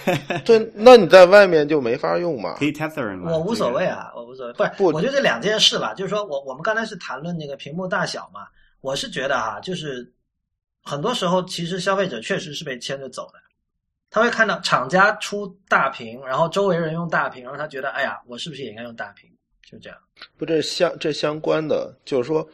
[0.46, 2.64] 对，那你在外面就没法用嘛可。
[2.64, 3.32] 以 tethering 嘛？
[3.32, 3.84] 我无所谓。
[3.84, 4.52] 啊，我无所谓。
[4.54, 8.40] 不是，不我觉得这两件事吧，就是说我我们刚才是谈论那个屏幕大小嘛，
[8.80, 10.10] 我是觉得哈，就是
[10.82, 13.38] 很多时候其实消费者确实是被牵着走的，
[14.10, 19.30] 他会看到厂家出大屏，然后周围人用大屏，然后他觉得哎呀，我是不是也应该用大屏？
[19.62, 19.98] 就这样。
[20.36, 22.46] 不，这相这相关的，就是说，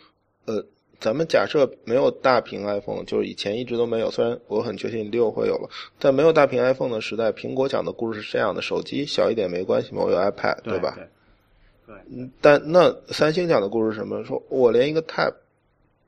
[0.44, 0.64] 呃，
[1.00, 10.96] 咱们假设没有大屏 iPhone，就是以前一直都没有，虽然我很确信六会有了，在没有大屏 iPhone 的时代，苹果讲的故事是这样的：手机小一点没关系嘛，我有 iPad，对吧？
[11.86, 14.22] 对嗯，但那三星讲的故事是什么？
[14.22, 15.32] 说我连一个 Tab，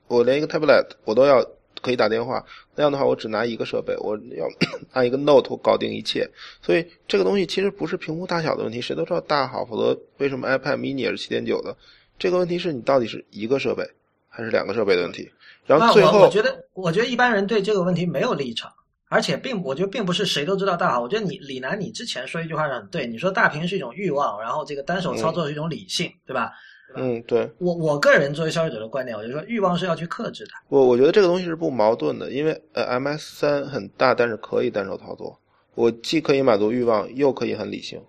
[0.08, 1.44] 我连一个 tablet 我都要
[1.80, 4.46] 可以打电话，那样的话我只拿一个设备，我要
[4.92, 6.28] 按一个 Note 搞定一切。
[6.60, 11.76] 所以这个东西其实不是屏幕大小的问题，谁都知道大好，否则为什么 iPad mini 也是七点九的？
[12.18, 13.82] 这个问题是你到底是一个设备
[14.28, 15.30] 还是两个设备的问题。
[15.66, 18.72] 然后最后我我觉得，我觉得一般人对这个问题没有立场，
[19.08, 21.00] 而且并我觉得并不是谁都知道大好。
[21.00, 26.52] 我觉得你李楠，你之前说一句话是很对，你说大屏是一种欲望，然后这个单手操作是一种理性，对吧？
[26.94, 30.50] 嗯，对我我个人作为消费者的观点，我就说欲望是要去克制的。
[30.68, 35.38] 我我觉得这个东西是不矛盾的，因为呃 MS 三很大，但是可以单手操作，
[35.74, 38.00] 我既可以满足欲望，又可以很理性。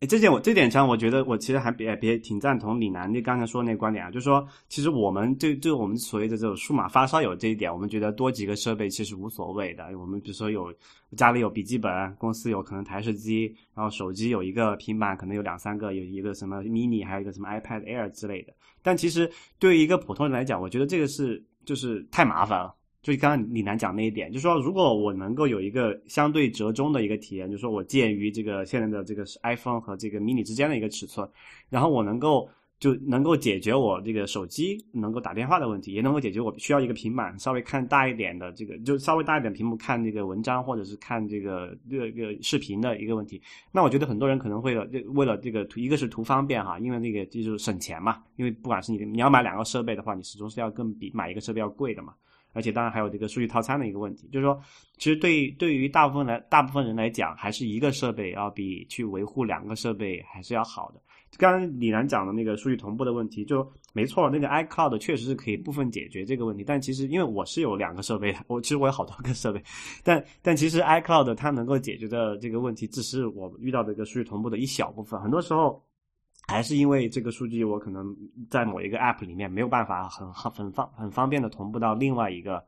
[0.00, 9.86] 哎，这点我这点上，我觉得我其实还别别挺赞同李楠那刚才说那个观点啊，就是说，其实我们对对我们所谓的这种数码发烧友这一点，我们觉得多几个设备其实无所谓的。
[9.98, 10.70] 我们比如说有
[11.16, 18.52] 家里有笔记本，公司有可能台式机，然后手机有一个平板，可能有两三个，有一个什么 mini，还有一个什么 iPad Air 之类的。
[18.82, 22.74] 但其实对于一个普通人来讲，我觉得这个是就是太麻烦了。
[23.06, 31.28] 就刚刚李楠讲那一点，就是说，如果我能够有一个相对折中的一个体验，就是说我介于这个现在的这个 iPhone 和这个 mini 之间的一个尺寸，
[31.70, 32.48] 然后我能够
[32.80, 43.40] 就能够解决我这个手机能够打电话的问题，也能够解决我需要一个平板稍微看大一点的这个，就稍微大一点屏幕看这个文章或者是看这个这个视频的一个问题。
[43.70, 52.12] 那我觉得很多人可能会了为了这个图，一个是图方便哈，因为那个就是省钱嘛，因为不管是你你要买两个设备的话，你始终是要更比买一个设备要贵的嘛。
[52.56, 54.58] 而且当然还有这个数据套餐的一个问题，就是说，
[54.96, 61.00] 其实对对于大部分来大部分人来讲，还是一个设备要比去维护两个设备还是要好的。
[61.36, 66.64] 刚刚李楠讲的那个数据同步的问题，就没错，那个 iCloud 确实是可以部分解决这个问题。
[66.64, 69.62] 但其实因为我是有两个设备，我其实我有好多个设备，
[70.02, 75.20] 但但其实 iCloud 它能够解决的这个问题，只是我遇到的一个数据同步的一小部分。
[75.20, 75.85] 很多时候。
[76.48, 78.16] 还是因为这个数据，我可能
[78.48, 82.64] 在某一个 App 里面没有办法很很方很方便的同步到另外一个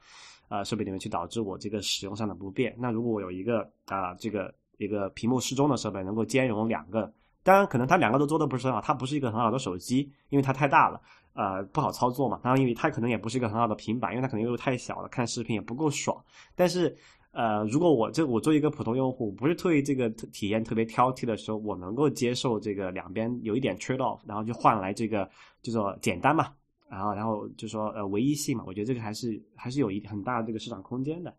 [0.49, 2.75] 呃设备里面去，导致我这个使用上的不便。
[2.79, 7.12] 那如果我有一个啊、这个一个屏幕适中的设备，能够兼容两个，
[7.43, 11.01] 当然可能它两个都做的不是很好，它不是一个很好的手机，因为它太大了，
[11.35, 12.38] 呃不好操作嘛。
[12.43, 16.21] 当然，因为它可能也不是一个很好的平板，因为它可能又太小了，看视频也不够爽。
[16.55, 16.97] 但是
[17.33, 25.29] 呃，如果我这我作为一个普通用户，不是对这个体验特别挑剔的时候，我能够接受这个两边有一点 trade off，然后就换来这个
[25.62, 26.53] 就说简单嘛，
[26.91, 31.33] 然后然后就说呃唯一性嘛，我觉得这个还是还是有一很大的这个市场空间的。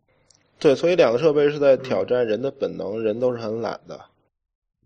[0.58, 3.98] 对，所以两个设备是在挑战人的本能，人都是很懒的。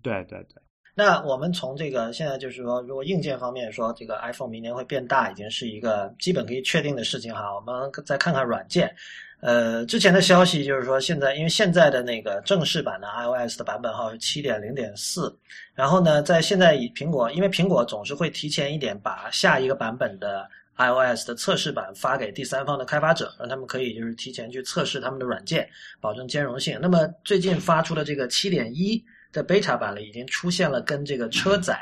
[0.02, 0.62] 对对对，
[0.94, 7.54] 那我们从这个现在就是说，如果硬件方面说，这个 iPhone 明年会变大，已经是一个基本可以确定的事情哈。
[7.54, 8.94] 我们再看看软件，
[9.44, 15.30] 呃，之前的消息就是说，现在因为现在的那个正式版的 iOS 的版本号是七点零点四，
[15.74, 25.68] 然后呢，在现在以苹果，因为苹果总是会提前一点把下一个版本的 iOS 的测试版发给第三方的开发者，让他们可以就是提前去测试他们的软件，
[26.00, 26.78] 保证兼容性。
[26.80, 29.04] 那么最近发出的这个七点一。
[29.34, 31.76] 的 beta 版里已经出现了跟这个车载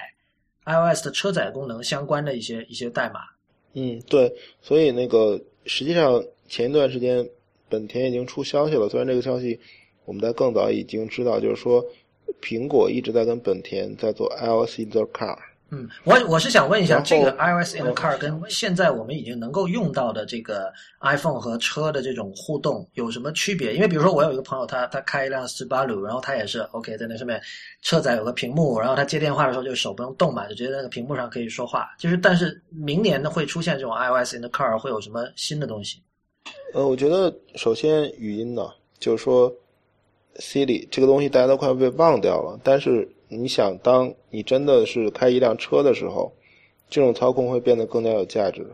[0.65, 3.21] iOS 的车载功能相关的一些一些代码。
[3.75, 7.23] 嗯，对，所以那个实际上前一段时间
[7.73, 9.59] 本田已经出消息了，虽然这个消息
[10.05, 11.83] 我们在更早已经知道，就是说
[12.43, 15.39] 苹果一直在跟本田在做 iOS in the car。
[15.75, 23.73] 嗯，我我是想问一下，这个 iOS in the car 跟现在我们已经能够用到的这个 iPhone 和车的这种互动有什么区别？
[23.75, 27.41] 因为比如说我有一个朋友，他他开一辆斯巴鲁，然后他也是 OK 在那上面
[27.81, 31.89] 车载有个屏幕，然后他接电话的时候就手不用动嘛，就直接在那个屏幕上可以说话。
[31.99, 36.03] 就是但是明年呢会出现这种 iOS in the car 会有什么新的东西？
[36.75, 39.53] 呃，我觉得首先语音呢，就是说
[40.37, 46.33] Siri 这个东西大家都快被忘掉了，但是你想，当你真的是开一辆车的时候，
[46.89, 48.67] 这种操控会变得更加有价值。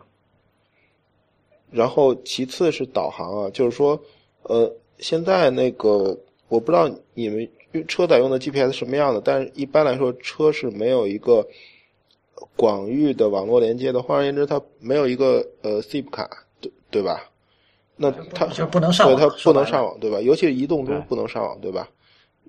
[1.71, 4.01] 然后其次是导航啊，就是说，
[4.43, 7.47] 呃，现在那个我不知道你们
[7.87, 11.47] 车载用的 GPS 什么样的，但是一般来说车是没有一个
[12.55, 16.27] 广域的网络连接的，换而言之，它没有一个呃 SIM 卡，
[16.59, 17.28] 对对吧？
[18.01, 20.21] 那它就不能上对网它不能上网，对吧？
[20.21, 21.89] 尤其是移动中不能上网，对吧？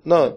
[0.01, 0.27] 那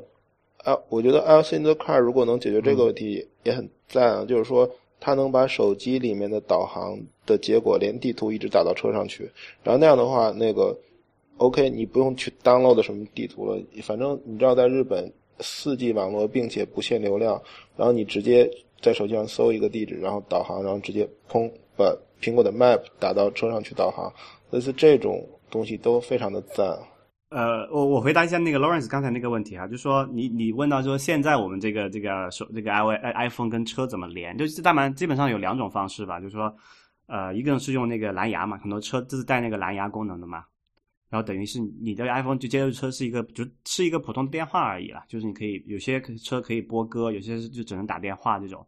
[0.64, 4.24] 啊，我觉得 iOS in the car 如果能解决这个问题，也很赞啊。
[4.24, 9.30] 就是说，它能把手机里面的导航的结果连地图一直打到车上去，
[9.62, 10.76] 然后那样的话，那个
[11.36, 17.40] OK，你不用去 download 什么地图了，反正你知道，在日本四 G 网络并且不限流量，
[17.76, 18.50] 然后你直接
[18.80, 24.10] 在手机上搜一个地址，然后导航，然后直接砰把苹果的 Map 打到车上去导航，
[24.54, 26.78] 类似这种东西都非常的赞。
[27.30, 36.54] 呃，我我回答一下那个 Lawrence 刚才那个问题啊，就是说你你问到说现在我们这个这个手这个 i iPhone 跟车怎么连，就是当然基本上有两种方式吧，就是说
[37.08, 40.44] 呃一个是用那个蓝牙嘛，很多车自带那个蓝牙功能的嘛，
[41.10, 48.64] 然后等于是你的 iPhone 就接入车是一个就是一个普通电话而已啦，就是你可以有些车可以播歌，有些就只能打电话这种。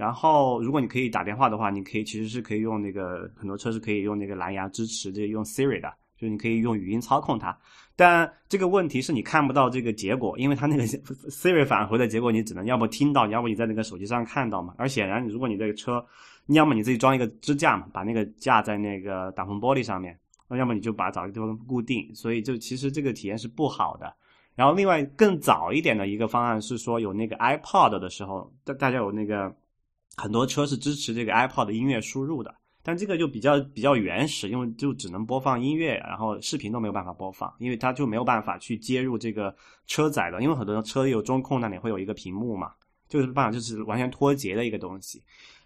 [0.00, 7.54] 然后，如果你可以打电话的话，你可以其实是可以用那个很多车是可以用那个蓝牙支持这用 Siri 的，就是你可以用语音操控它。
[7.96, 10.86] 但这个问题是你看不到这个结果，因为它那个
[11.28, 14.74] Siri 返回的结果，你只能要么听到，要么你在那个手机上看到嘛。
[14.78, 16.02] 而显然，如果你这个车，
[16.46, 22.10] 你要么你自己装一个支架嘛，把那个架在那个挡风玻璃上面，要么你就把它找个地方固定。
[22.14, 24.10] 所以就其实这个体验是不好的。
[24.54, 29.54] 然后另外更早一点的一个方案是说有那个 iPod 的时候，大大家有那个
[30.16, 32.54] 很多车是支持这个 iPod 的音乐输入的。
[32.82, 39.54] 但这个就比较比较原始，因为就只能播放音乐，然后视频都没有办法播放，因为它就没有办法去接入这个
[39.86, 42.72] 车载的，因为很多车有中控那里会有一个屏幕嘛，
[43.06, 45.22] 就是办法就是完全脱节的一个东西。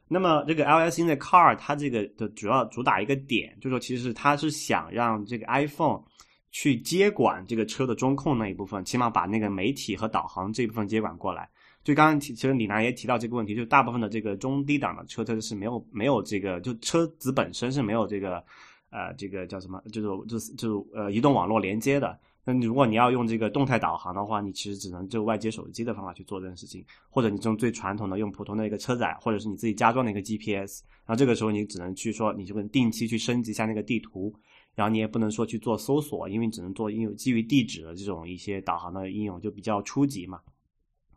[0.09, 6.03] 那么这个 iOS in the car 它这个的主要主打一个点，就是说其实它是想让这个 iPhone
[6.51, 11.49] 去接管这个车的中控那一部分，起码把那个媒体和导航这一部分接管过来。
[11.85, 18.43] 就刚刚提，其实李楠也提到这个问题，就大部分的这个中低档的车，它是没有没有这个，就车子本身是没有这个，
[18.89, 22.19] 呃，这个叫什么，就是就是就是呃移动网络连接的。
[22.47, 30.83] 那你如果你要用这个动态导航的话，你其实只能就外接手机的方法去做这件事情，或者你这种最传统的用普通的一个车载，或者是你自己加装的一个 GPS。
[31.07, 34.35] 然后这个时候你只能去说，你就跟定期去升级一下那个地图，
[34.75, 40.41] 然后你也不能说去做搜索，因为只能做应用基于地址的这种一些导航的应用，就比较初级嘛。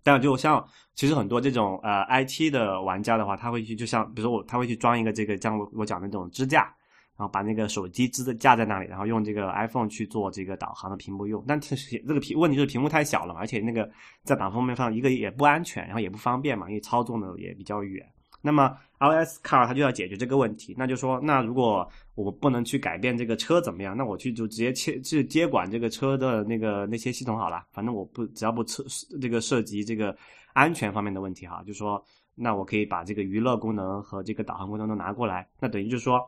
[0.04, 6.64] 但就像其实很多这种呃 IT 的玩家的话，他会去就像比如说我他会去装一个这个像我我讲的那种支架，
[7.18, 11.44] 然后把那个手机支的架在那里，然后用这个 iPhone 去做这个导航的屏幕用。
[11.48, 13.90] 但其实这个屏问题就是屏幕太小了嘛，而且那个
[14.24, 18.06] 在挡风面上一个也不安全，然后也不方便嘛，因为操作的也比较远。
[18.48, 28.82] 那么 iOS Car 它就要解决这个问题，那就说，那如果我不能去改变这个车怎么样，那我去就直接切去接管这个车的那个那些系统好了，反正我不只要不涉
[29.22, 30.16] 这个涉及这个
[30.54, 32.02] 安全方面的问题哈，就说
[32.36, 36.22] 那我可以把这个娱乐功能和这个导航功能都拿过来，那等于就是说，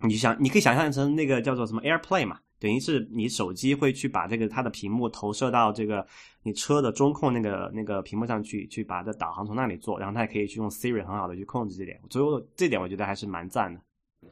[0.00, 2.38] 你想你可以想象成那个叫做什么 AirPlay 嘛。
[2.58, 6.06] 等于是你手机会去把这个它的屏幕投射到这个
[6.42, 12.00] 你车的中控那个那个屏幕上去，去把这导航从那里做，然后它也可以去用 Siri 很好的去控制这点。
[12.08, 13.80] 所以我这点我觉得还是蛮赞的。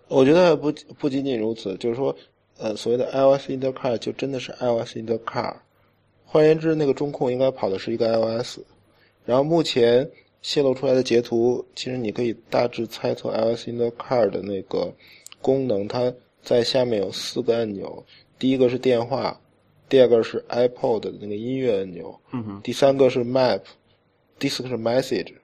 [0.08, 2.16] 我觉得不不仅仅如此，就是说，
[2.56, 5.54] 呃，所谓的 iOS in the car 就真的是 iOS in the car。
[6.24, 8.60] 换言之，那个中控应该跑的是一个 iOS。
[9.26, 10.10] 然后目前
[10.40, 14.90] 泄露出来的截图，其实你可以大致猜测 iOS in the car 的那个
[15.42, 16.10] 功能，它。
[16.44, 18.04] 在下面有四个按钮，
[18.38, 19.40] 第一个是电话，
[19.88, 22.20] 第二个是 iPod 的那个音乐按钮，
[22.62, 23.62] 第三个是 Map，
[24.38, 25.34] 第四个是 Message。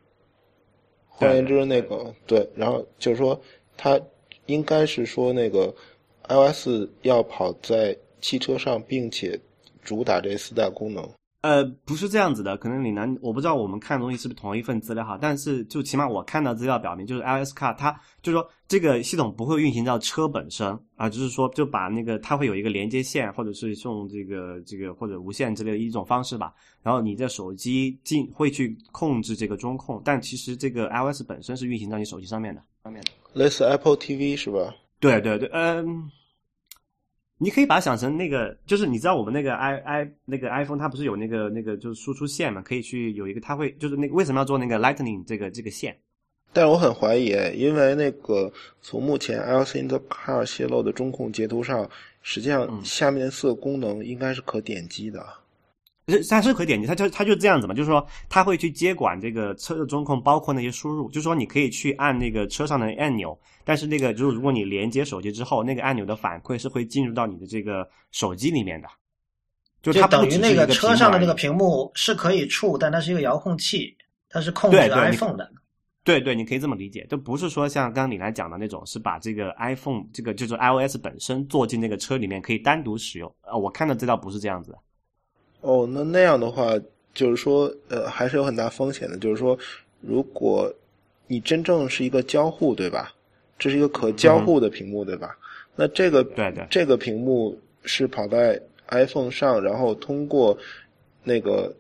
[1.09, 3.39] 换言之，那个对，然后就是说，
[3.77, 4.01] 它
[4.47, 5.75] 应该是说那个
[6.29, 6.69] iOS
[7.03, 9.39] 要跑在汽车上，并且
[9.83, 11.07] 主打这四大功能。
[11.43, 34.75] 呃，不是这样子的，可能李楠，我不知道我们看的东西是不是同一份资料哈，但是就起码我看到资料表明，就是 iOS Car 它就是说这个系统不会运行到车本身啊，就是说就把那个它会有一个连接线，或者是用这个这个或者无线之类的一种方式吧，然后你的手机进会去控制这个中控，但其实这个 iOS 本身是运行到你手机上面的，上面的，类似 Apple TV 是吧？
[35.01, 36.11] 对对对，嗯。
[37.43, 45.97] 你可以把它想成那个，就是你知道我们那个 i i 那个 iPhone 它不是有那个那个就是输出线嘛，可以去有一个它会就是那个为什么要做那个 Lightning 这个这个线？
[46.53, 48.53] 但是我很怀疑，因为那个
[48.83, 51.89] 从目前 iOS in the car 泄露的中控截图上，
[52.21, 55.25] 实际上下面四个功能应该是可点击的。
[56.29, 68.89] 它是可以点击，它就它就这样子嘛，就是说它会去接管这个车的中控，包括那些输入，就是说你可以去按那个车上的按钮，但是那个就是如果你连接手机之后，那个按钮的反馈是会进入到你的这个手机里面的，
[69.83, 73.97] 就它等于那个车上的那个屏幕是可以触，但它是一个遥控器，
[74.29, 75.51] 它是控制 iPhone 的。
[76.03, 83.31] 对对，你可以这么理解，就不是说像刚刚你来讲的那种，是把这个 iPhone 这个就是 iOS 本身做进那个车里面可以单独使用。
[83.43, 84.79] 呃，我看的资料不是这样子的。
[85.61, 86.73] 哦，那那样的话，
[87.13, 89.19] 就是说，呃，还是有很大风险的。
[89.19, 89.59] 就是说，
[90.01, 90.73] 如果
[91.27, 93.15] 你真正是一个交互，对吧？
[93.59, 95.37] 这是一个可交互的屏幕，对吧？
[95.77, 100.57] 那这个对对这个屏幕是跑在 iPhone 上，然后通过
[101.23, 101.73] 那个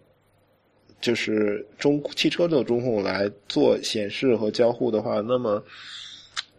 [1.00, 5.62] 就是中汽车这种中控来做显示和交互的话，那么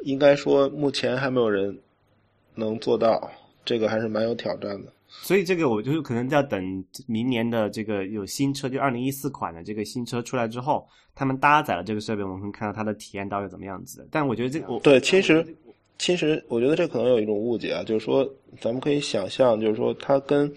[0.02, 1.78] 应该说目前还没有人
[2.56, 3.32] 能做到，
[3.64, 4.92] 这个还是蛮有挑战的。
[5.24, 14.08] 所以这个我就是可能要等明年的这个有新车，就二零一四款的这个新车出来之后，他们搭载了这个设备，我们会看到它的体验到底怎么样子。
[14.10, 15.46] 但我觉得这个我对，其实
[15.98, 18.28] 其实我觉得这可能有一种误解啊，就是说
[18.60, 20.52] 咱们可以想象，就是说它跟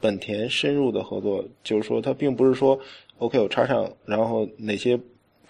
[0.00, 2.78] 本田深入的合作，就是说它并不是说
[3.18, 4.98] OK 我插上，然后哪些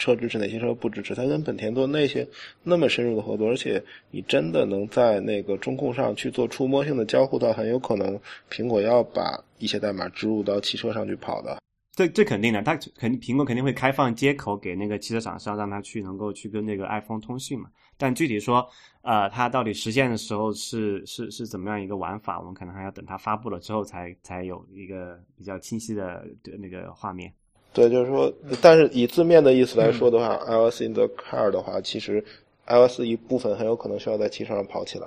[0.00, 2.26] 车支持哪些车不支持，它跟本田做那些
[2.64, 3.80] 那么深入的合作，而且
[4.10, 8.18] 你真的能在那个中控上去做触摸性的交互，到很有可能
[8.50, 11.58] 苹果要把一些代码植入到汽车上去跑的。
[11.94, 17.68] 这这肯定的，它肯苹果肯定会开放接口给那个汽车厂商，让它去能够去跟那个 iPhone 通讯嘛。
[17.98, 18.66] 但具体说，
[19.02, 26.24] 呃，它到底实现的时候是是是怎么样一个玩法，我们可能还要等它发布了之后才才有一个比较清晰的
[26.58, 27.30] 那个画面。
[27.72, 32.24] 对，就是说，但是以字面的意思来说的话、i o s in the car 的话，其实
[32.66, 35.06] iOS 一部分很有可能需要在汽车上跑起来。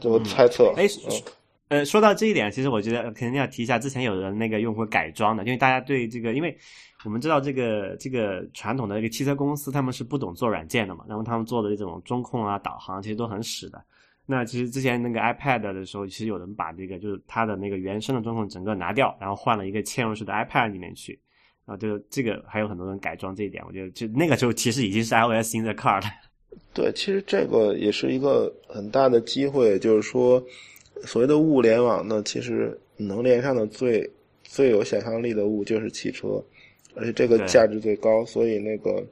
[0.00, 0.86] 这么猜测，哎
[1.68, 6.56] 嗯，呃，说到这一点，其实我觉得肯定要提一下，之前有人那个用户改装的，因为大家对这个，因为
[7.04, 13.80] 我们知道这个这个传统的这个汽车公司，他们是不懂做软件的嘛，然后他们做的这种中控啊、导航，其实都很屎的。
[14.26, 21.18] 那其实之前那个 iPad 的时候，其实有人把这个就是它的那个原生的中控整个拿掉，然后换了一个嵌入式的 iPad 里面去，
[21.66, 26.08] 啊，就这个还有很多人改装这一点，我觉得就那个时候其实已经是 iOS in the car 了。
[26.72, 30.42] 对，其实这个也是一个很大的机会，就是说，
[31.02, 34.08] 所谓的物联网呢，其实能连上的最
[34.42, 36.42] 最有想象力的物就是汽车，
[36.94, 39.04] 而且这个价值最高，所以那个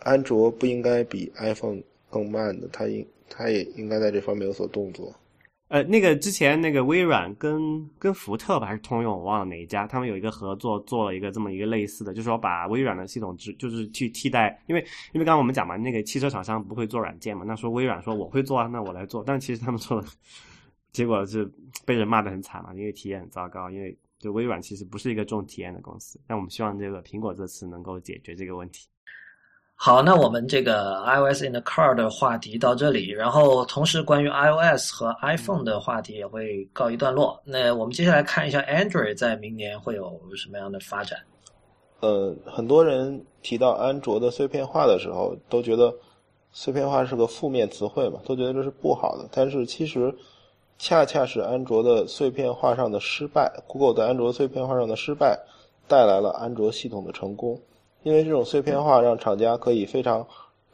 [0.00, 5.14] 安卓不应该比 iPhone 更慢的，它应它也应该在这方面有所动作。
[5.68, 20.08] 呃，那个之前那个微软跟跟福特吧还是通用，我忘了哪一家，他们有一个合作，做了一个这么一个类似的，就是说把微软的系统只就是去替代，因为因为刚刚我们讲嘛，那个汽车厂商不会做软件嘛，那说微软说我会做啊，那我来做，但其实他们做的
[20.90, 21.48] 结果是
[21.86, 28.88] 被人骂得很惨嘛，因为体验很糟糕，因为就微软其实不是一个重体验的公司，但我们希望这个苹果这次能够解决这个问题。
[29.82, 37.40] 好，那我们这个 iOS in the car 的话题到这里，然后同时关于 iOS 和 iPhone 的话题也会告一段落。
[37.46, 41.18] 那我们接下来看一下 Android 在明年会有什么样的发展。
[42.00, 45.90] 呃，很多人提到安卓的碎片化的时候，都觉得
[46.52, 49.26] 碎片化是个负面词汇嘛，都觉得这是不好的。
[49.32, 50.14] 但是其实，
[50.78, 55.40] 恰恰是安卓的碎片化上的失败，Google 在安卓碎片化上的失败，
[55.88, 57.58] 带来了安卓系统的成功。
[58.02, 60.26] 因为这种碎片化让厂家可以非常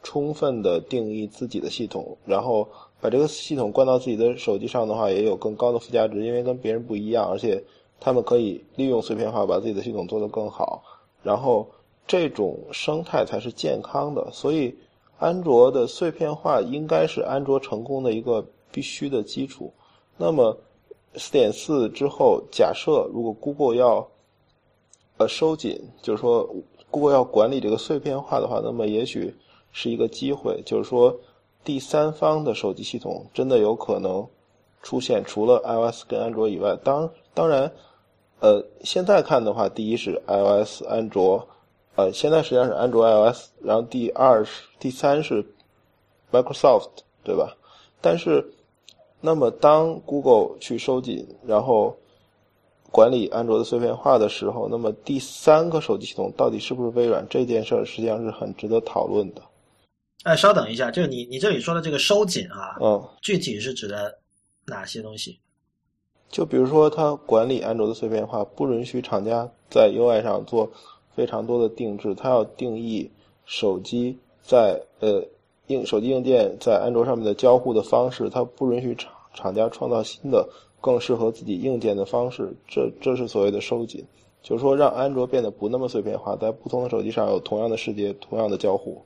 [0.03, 2.67] 充分的定义自己的系统，然后
[3.01, 7.61] 把这个系统灌到自己的手机上的话，也有更高的附加值，因为跟别人不一样，而且
[7.99, 10.83] 他们可以利用碎片化把自己的系统做得更好。
[11.23, 11.67] 然后
[12.05, 14.73] 这种生态才是健康的，所以
[15.19, 19.73] 安卓的碎片化应该是安卓成功的一个必须的基础。
[20.15, 20.57] 那么
[21.15, 24.07] 四点四之后，假设如果 Google 要
[25.17, 26.47] 呃收紧，就是说
[26.91, 29.35] Google 要管理这个碎片化的话，那么也许
[29.71, 31.15] 是一个机会，就是说
[31.63, 34.27] 第三方的手机系统真的有可能
[34.81, 37.71] 出现，除了 iOS 跟安卓以外，当当然。
[38.39, 41.47] 呃，现在看的话，第一是 iOS 安卓，
[41.95, 45.43] 呃，现在实际上是安卓 iOS，然后第二是第三是
[46.31, 46.89] Microsoft，
[47.23, 47.57] 对吧？
[47.99, 48.53] 但是，
[49.21, 51.97] 那么当 Google 去收紧，然后
[52.91, 57.25] 管理安卓的碎片化的时候，那么第三个手机系统到底是不是微软？
[57.29, 59.41] 这件事儿实际上是很值得讨论的。
[60.23, 64.17] 哎，稍等一下，就是你你这里说的这个收紧啊，嗯，具体是指的
[64.65, 65.39] 哪些东西？
[66.29, 70.69] 就比如说，它管理安卓的碎片化，不允许厂家在 UI 上做
[71.15, 73.09] 非常多的定制，它要定义
[73.45, 75.23] 手机在呃
[75.67, 80.45] 硬手机硬件在安卓上面的交互的方式，它不允许厂厂家创造新的
[80.79, 84.05] 更适合自己硬件的方式，这这是所谓的收紧，
[84.41, 89.03] 就是说让安卓变得不那么碎片化，在不同的手机上有同样的世界、同样的交互。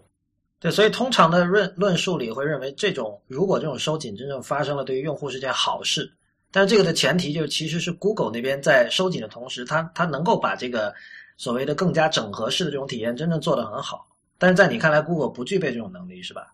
[0.59, 6.11] 对，所以通常的论论述里会认为，这种如果这种收紧真正发生了，对于用户是件好事。
[6.51, 10.93] 但是这个的前提就是，其实是 Google 那边在收紧的同时，它它能够把这个
[11.37, 14.05] 所谓的更加整合式的这种体验真正做得很好。
[14.37, 16.53] 但是在你看来，Google 不具备这种能力，是吧？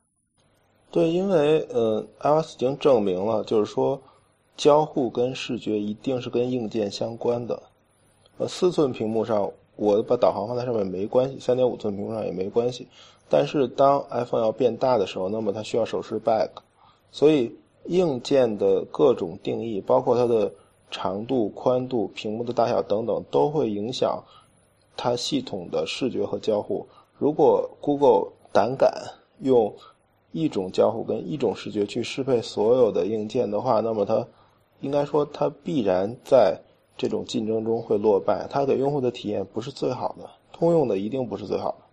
[0.92, 4.02] 对，因为呃，iOS 已经证明了，就是说，
[4.58, 7.62] 交互跟视觉一定是跟硬件相关的。
[8.40, 12.88] 呃，四寸屏幕上，我把导航放在上面没关系；三点五寸屏幕上也没关系。
[13.30, 16.50] 但是当 iPhone 要变大的时候，那么它需要手势 back，
[17.12, 17.56] 所以
[17.86, 20.52] 硬件的各种定义，包括它的
[20.90, 24.24] 长度、宽度、屏幕的大小等等，都会影响
[24.96, 26.88] 它系统的视觉和交互。
[27.18, 28.94] 如果 Google 胆敢
[29.42, 29.74] 用
[30.32, 34.26] 一种交互跟一种视觉去适配所有的硬件的话，那么它
[34.82, 36.60] 应该说它必然在
[36.98, 41.86] 这种竞争中会落败，它给用户的体验不是最好的，通用的一定不是最好的。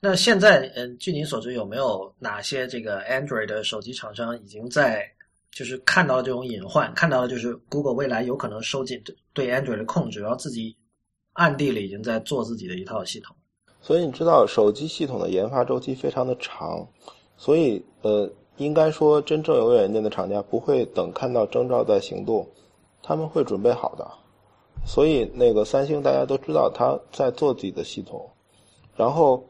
[0.00, 5.02] 那现在，嗯，据您所知，有没有哪些这个 Android 的手机厂商已经在
[5.50, 9.02] 就是看到了这种隐患，看到了就是 Google 未来有可能收紧
[9.32, 10.76] 对 Android 的控制，然后自己
[11.32, 13.34] 暗地里已经在做自己的一套系统？
[13.80, 16.86] 所以你知道，手机系统的研发周期非常的长，
[17.38, 22.46] 所以呃，应该说真正有远见的厂家不会等看到征兆再行动，
[23.02, 24.10] 他们会准备好的。
[24.86, 28.30] 所以那个三星大家都知道他在做自己的系统，
[28.96, 29.44] 然后。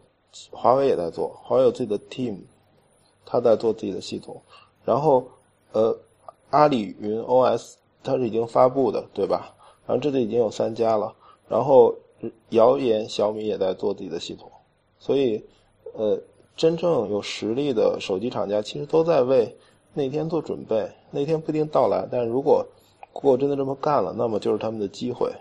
[0.51, 2.39] 华为也在做，华为有自己的 team，
[3.25, 4.43] 他在做自己的系统。
[4.85, 5.25] 然后，
[5.71, 5.97] 呃，
[6.51, 9.55] 阿里云 OS 它是已经发布的，对吧？
[9.87, 11.15] 然后这里已经有三家了。
[11.49, 11.95] 然后
[12.49, 14.51] 谣言小米也在做自己的系统。
[14.99, 15.45] 所以，
[15.93, 16.19] 呃，
[16.57, 19.55] 真正有实力的手机厂家其实都在为
[19.93, 20.89] 那天做准备。
[21.11, 22.67] 那天不一定到来，但如果
[23.13, 25.33] 如果真的这么干了，那么就是他们的机会。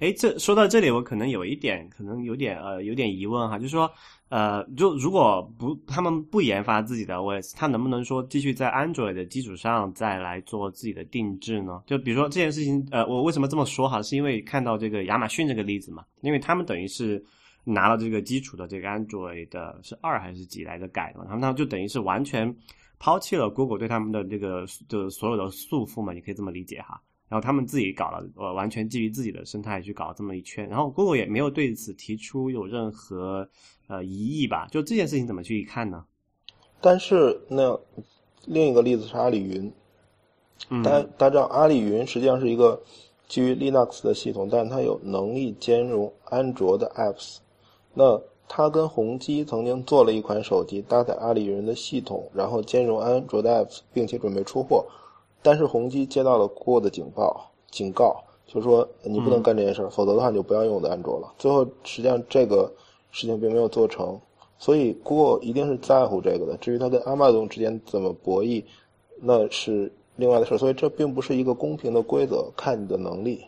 [0.00, 3.90] 哎，这说到这里，我可能有一点，可能有点呃，有点疑问哈，就是说，
[4.28, 11.82] 呃，就如果不他们不研发自己的 OS，它能不能说继续在 Android 的基础上再来做自己的定制呢？
[11.84, 17.20] 就比如说这件事情，呃，我为什么这么说哈，是因为看到这个亚马逊这个例子嘛，因为他们等于是
[17.68, 22.54] 拿了这个基础的这个 Android 的是二还是几来着改的嘛，他们就等于是完全
[22.98, 27.00] 抛弃了 Google 对他们的这个的所有的束缚嘛，你可以这么理解哈。
[27.28, 33.46] 然后他们自己搞了，呃，完全基于自己的生态去搞这么一圈，然后 Google 也没有对此提出有任何
[33.86, 34.66] 呃疑义吧？
[34.70, 36.06] 就这件事情怎么去看呢？
[36.80, 37.78] 但是那
[38.46, 39.70] 另一个例子是阿里云，
[40.82, 42.82] 大大家知道阿里云实际上是一个
[43.28, 47.40] 基于 Linux 的系统，但它有能力兼容安卓的 apps。
[48.00, 54.86] 那他跟宏基曾经做了一款手机，搭载阿里云的系统，然后兼容安卓的 apps，并且准备出货。
[55.42, 61.34] 但是宏基接到了 Google 的警报，警告，就说你不能干这件事儿，否则的话你就不要用我的安卓了。
[61.38, 62.72] 最后实际上这个
[63.10, 64.16] 事情并没有做成，
[64.60, 66.56] 所以 Google 一定是在乎这个的。
[66.58, 68.62] 至于它跟 Amazon 之间怎么博弈，
[69.20, 70.56] 那是另外的事。
[70.56, 73.44] 所以这并不是一个公平的规则，看你的能力。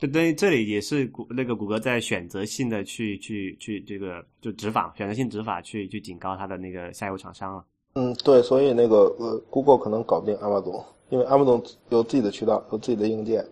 [0.00, 7.64] 就等于这里也是谷那个谷歌在选择性的去去去这个就执法，选择性执法去去警告它的那个下游厂商了。
[7.94, 13.44] 嗯，对，所以那个呃，Google 可能搞不定 Amazon，因为 Amazon 有自己的渠道，有自己的硬件，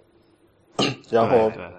[1.10, 1.70] 然后，对，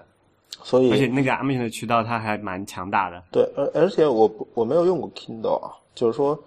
[0.62, 3.20] 所以而且那个 Amazon 的渠道它还蛮强大的。
[3.32, 6.40] 对，而而且我我没有用过 Kindle 啊，就是说，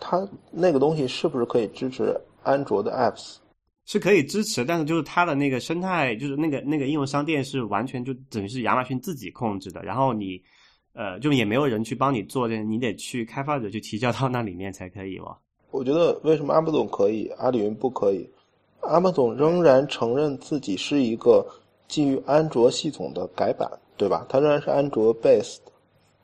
[0.00, 3.36] 它那个东西是不是可以支持安卓的 apps？
[3.86, 10.42] 是可以支持，但是就是它的那个生态，就是那个那个应用商店是完全就等于是亚马逊自己控制的，然后你。
[10.94, 15.34] 呃，就也没有人去帮你做这，你得去开发者去提交到那里面才可以哦。
[15.70, 18.28] 我觉得为什么阿布总可以，阿里云不可以？
[18.80, 21.46] 阿布总仍然承认自己是一个
[21.88, 23.66] 基于安卓系统的改版，
[23.96, 24.26] 对吧？
[24.28, 25.60] 它仍然是安卓 based，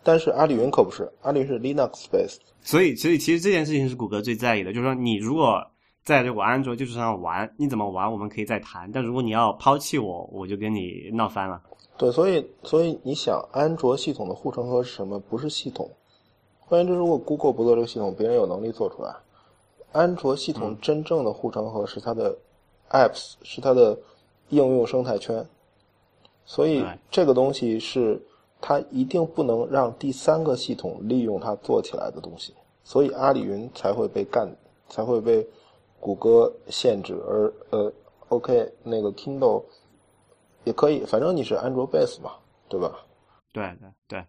[0.02, 2.36] 但是阿里云可不是，阿里云是 Linux based。
[2.60, 5.66] 所以，所以其实这件事情是谷歌最在意的，就是说你如果
[6.08, 11.60] 在这个安卓基础上玩，你怎么玩我们可以再谈，但如果你要抛弃我，我就跟你闹翻了。
[11.98, 15.20] 对，所以所以你想，安卓系统的护城河是什么？
[15.20, 15.90] 不是系统。
[16.60, 19.14] 换言之，如果 Google 不做这个系统，别人有能力做出来。
[19.92, 22.34] 安卓系统真正的护城河是它的
[22.88, 23.94] Apps，是它的
[24.48, 25.46] 应用生态圈。
[26.46, 28.18] 所以这个东西是
[28.62, 32.54] 它一定不能让第三个系统利用它做起来的东西。
[32.82, 34.48] 所以阿里云才会被干，
[34.88, 35.46] 才会被
[36.00, 37.14] 谷歌限制。
[37.26, 37.92] 而呃
[38.28, 39.64] ，OK，那个 Kindle。
[40.64, 42.32] 也可以，反正你是安卓 base 嘛，
[42.68, 42.92] 对吧？
[43.52, 44.26] 对对对，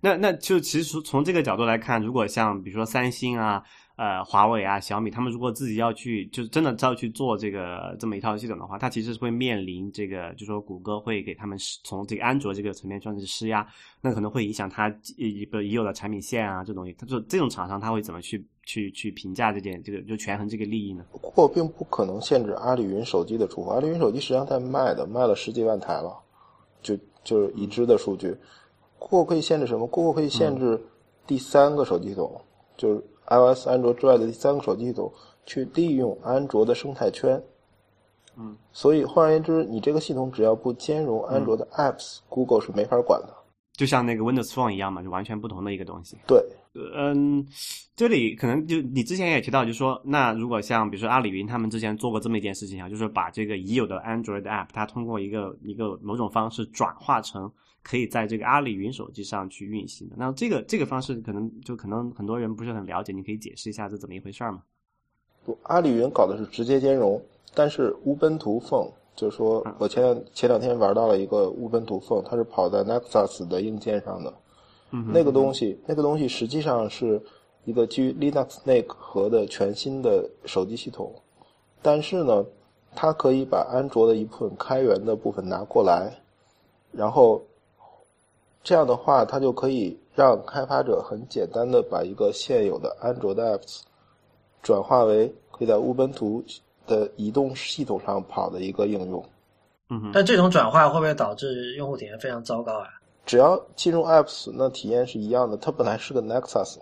[0.00, 3.62] 那那就其实从这个角度来看，如果像比如说三星啊。
[4.02, 13.64] 呃，华为啊，小米，他们如果自己要去，就是真的要去做这个这么一套系统的话，它其实是会面临这个，就说谷歌会给他们从这个安卓这个层面上去施压，
[14.00, 16.92] 那可能会影响它一个已有的产品线啊，这东西。
[16.94, 21.04] 他说这种厂商他会怎么去去去评价这件这个就权衡这个利益呢？
[21.12, 26.12] 不过并不可能限制阿里云手机的出货，阿里云手机实际上在卖的，卖了十几万台了，
[26.82, 28.36] 就就是已知的数据。
[28.98, 30.82] Google 可以限制什么？Google 可以限制
[31.24, 32.40] 第三个手机系统，
[32.76, 35.12] 就是 iOS、安卓之外的第三个手机系统，
[35.46, 37.42] 去利用安卓的生态圈。
[38.36, 43.28] 嗯，所以换而言之，你这个系统只要不兼容安卓的 apps，、Google 是没法管的。
[43.74, 46.16] 就像那个 Windows Phone 一样嘛，就完全不同的一个东西。
[46.26, 46.42] 对，
[46.94, 47.44] 嗯，
[47.96, 57.50] 这里可能就你之前也提到，就是说，那如果像比如说阿里云他们之前做过这么一件事情啊，就是把这个已有的 Android app，它通过一个一个某种方式转化成
[57.82, 60.16] 可以在这个阿里云手机上去运行的。
[60.18, 64.62] 那这个这个方式可能就可能很多人不是很了解，你可以解释一下这怎么一回事儿吗？
[65.44, 67.20] 不，阿里云搞的是直接兼容，
[67.54, 74.32] 但是乌奔图 Phone 就是说我前两前两天玩到了一个乌奔图 Phone，它是跑在 Nexus 的硬件上的。
[74.94, 77.18] 嗯那个东西，那个东西实际上是
[77.64, 81.10] 一个基于 Linux 内核的全新的手机系统，
[81.80, 82.44] 但是呢，
[82.94, 86.12] 它可以把安卓的一部分开源的部分拿过来，
[86.92, 87.42] 然后
[88.62, 93.80] 这样的话，它就可以让开发者很简单的把一个现有的安卓的 apps
[94.62, 96.44] 转化为可以在乌奔图
[96.86, 99.24] 的移动系统上跑的一个应用。
[99.90, 102.86] 嗯哼，但这种转化会不会导致用户体验非常糟糕啊？
[103.26, 105.56] 只要进入 apps，那体验是一样的。
[105.56, 106.78] 它本来是个 Nexus，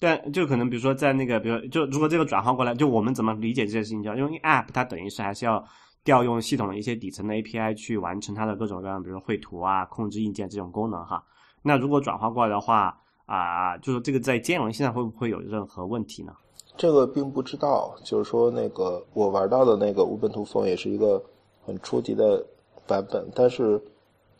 [0.00, 4.02] 但就可能比如说在那个，比如就如果这个转换过来，就我们怎么理解这件事情？
[4.02, 5.62] 叫因为 App 它等于是还是要
[6.04, 11.24] 调用系统的一些底层的 API 去完成它的各种各样，比如说绘图啊、控制硬件这种功能哈。
[11.62, 16.32] 那如果转化过来的话啊、就是这个在兼容性上会不会有任何问题呢？
[16.76, 17.94] 这个并不知道。
[18.04, 21.22] 就是说，那个我玩到的那个乌本图 Phone 也是一个
[21.64, 22.44] 很初级的
[22.86, 23.80] 版本，但是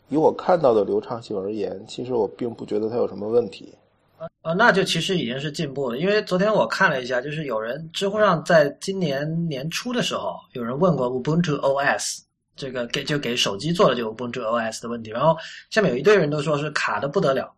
[0.09, 3.73] 以我看到的流畅性而言，其实我并不觉得它有什么问题。
[4.41, 5.97] 啊，那就其实已经是进步了。
[5.97, 12.19] 因为昨天我看了一下，就是有人知乎上在今年年初的时候，有人问过 Ubuntu OS
[12.55, 15.37] 这个给就给手机做的这个 Ubuntu OS 的问题，然后
[15.69, 17.53] 下面有一堆人都说是卡的不得了，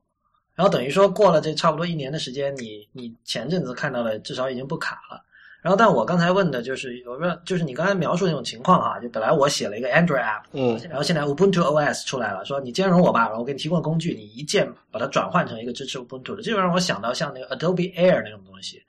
[0.55, 5.21] 然后等于说过了这差不多一年的时间，你你前阵子看到的至少已经不卡了。
[5.67, 18.81] 然后，但我刚才问的就是有没有，就是你刚才描述那种情况哈，就本来我写了一个 Android app，嗯，然后现在 Ubuntu OS 出来了，说你兼容我吧，然后我给你提供工具，你一键把它转换成一个支持 Ubuntu 的，这就让我想到像那个 Adobe Air 那种东西，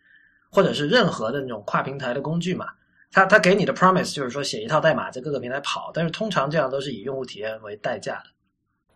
[0.52, 2.66] 或者是任何的那种跨平台的工具嘛。
[3.10, 8.24] 它它给你的 promise 就是说写一套代码在各个平台跑，但是通常这样都是以用户体验为代价的。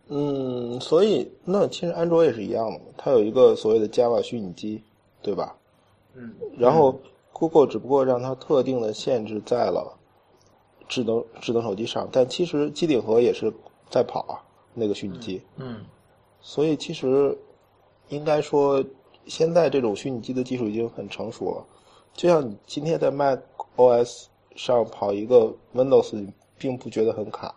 [0.07, 4.81] 嗯，所以那其实安卓也是一样的，它有一个所谓的 Java 虚拟机，
[5.21, 5.53] 对吧？
[6.15, 7.01] 嗯，然后
[7.33, 9.97] Google 只不过让它特定的限制在了
[10.87, 13.51] 智能智能手机上，但其实机顶盒也是
[13.89, 14.39] 在跑啊，
[14.73, 15.41] 那个虚拟机。
[15.57, 15.83] 嗯，
[16.39, 17.37] 所以其实
[18.09, 18.83] 应该说，
[19.25, 21.65] 现在这种虚拟机的技术已经很成熟了。
[22.13, 23.39] 就像你今天在 Mac
[23.75, 24.25] OS
[24.55, 27.55] 上跑一个 Windows，你并不觉得很卡，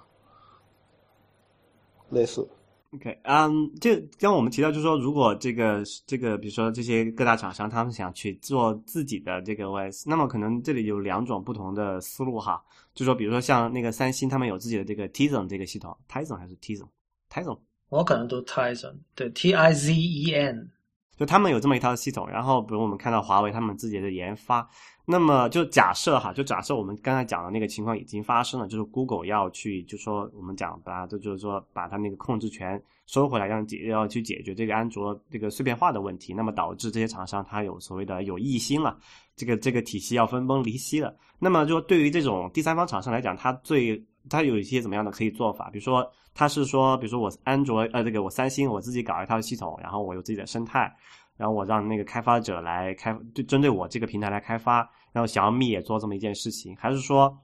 [2.08, 2.48] 类似。
[2.92, 12.62] OK，嗯，这刚刚我们提到，就是说，如果这个这个，比如说这些各大厂商他们想去做自己的这个 OS，那么可能这里有两种不同的思路哈，
[12.94, 17.58] 就说比如说像那个三星，他们有自己的这个 Tizen 这个系统，Tizen 还是 Tizen？Tizen，
[17.88, 20.70] 我可能读 Tizen，对 T I Z E N，
[21.16, 24.68] 就他们有这么一套系统，然后比如我们看到华为他们自己的研发，
[25.04, 38.98] 那么就假设哈，就假设我们刚才讲的那个情况已经发生了，就是 Google 要去，就说我们讲把它，就就是说把它那个控制权收回来，让解要去解决这个安卓这个碎片化的问题，那么导致这些厂商它有所谓的有异心了，
[39.36, 41.16] 这个这个体系要分崩离析了。
[41.38, 45.70] 那么就对于这种第三方厂商来讲，它最它有一些怎么样的可以做法？
[45.70, 50.94] 比如说，它是说，比如说我安卓呃这个我三星我自己搞一套系统，然后我有自己的生态。
[51.38, 54.88] 然后我让那个开发者来开，就针对我这个平台来开发。
[55.12, 57.36] 然后小米也做这么一件事情，还是说，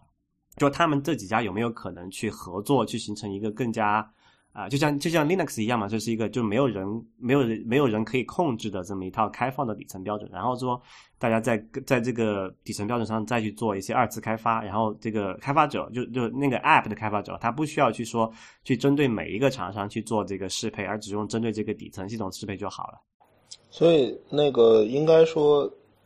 [0.57, 4.11] 就他们这几家有没有可能去合作，去形成一个更加
[4.53, 6.87] 啊、就像就像 Linux 一样嘛，这是一个就没有人
[7.19, 10.29] 没有人没有人可以控制的这么一套开放的底层标准。
[10.31, 10.79] 然后说
[11.19, 18.31] 大家在在这个底层标准上再去做一些二次开发，然后这个开发者就就那个 App 的开发者，他不需要去说
[18.63, 23.01] 去针对每一个厂商去做这个适配，而只用针对这个底层系统适配就好了。
[23.71, 25.61] 所以那个应该说，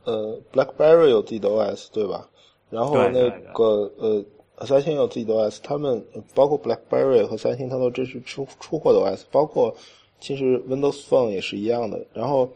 [0.04, 2.28] 呃，BlackBerry 有自己的 OS 对吧？
[2.70, 4.24] 然后对那个呃，
[4.64, 6.02] 三星有自己的 OS，他们
[6.34, 9.74] 包括 BlackBerry 和三星，它都支持出出货的 OS，包括
[10.20, 12.06] 其实 Windows Phone 也是一样的。
[12.14, 12.48] 然后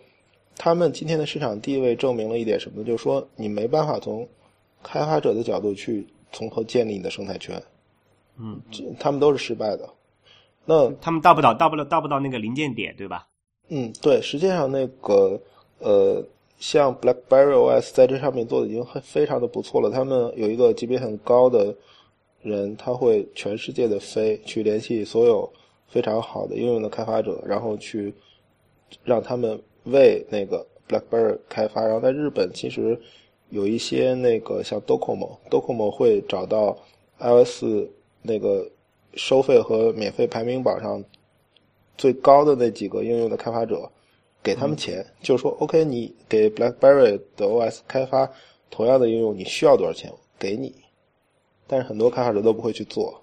[0.57, 2.83] 他们今天的市场地位证明了一点什么？
[2.85, 4.27] 就是说你没办法从
[4.83, 7.63] 开发者的角度去从头建立你的生态圈，
[8.39, 9.89] 嗯，这他们都是失败的。
[10.65, 13.27] 那他们到不到到不了到不到那个临界点，对吧？
[13.69, 15.41] 嗯，对，实际上那个
[15.79, 16.25] 呃，
[16.61, 19.91] 像 BlackBerry OS 在这上面做的已经很非常的不错了。
[19.91, 21.75] 他们有一个级别很高的
[22.43, 25.51] 人，他会全世界的飞去联系所有
[25.89, 28.15] 非常好的应用的开发者，然后去
[29.03, 33.01] 让他们为那个 BlackBerry 开发，然后在日本其实
[33.49, 36.77] 有一些那个像 Docomo，Docomo 会找到
[37.19, 37.65] iOS
[38.23, 38.71] 那个
[39.15, 41.03] 收费和免费排名榜上
[41.97, 43.91] 最高的那几个应用的开发者，
[44.43, 48.31] 给他们钱，就是说 OK，你给 BlackBerry 的 OS 开发
[48.71, 50.11] 同样的应用，你需要多少钱？
[50.39, 50.75] 给你。
[51.67, 53.23] 但是很多开发者都不会去做。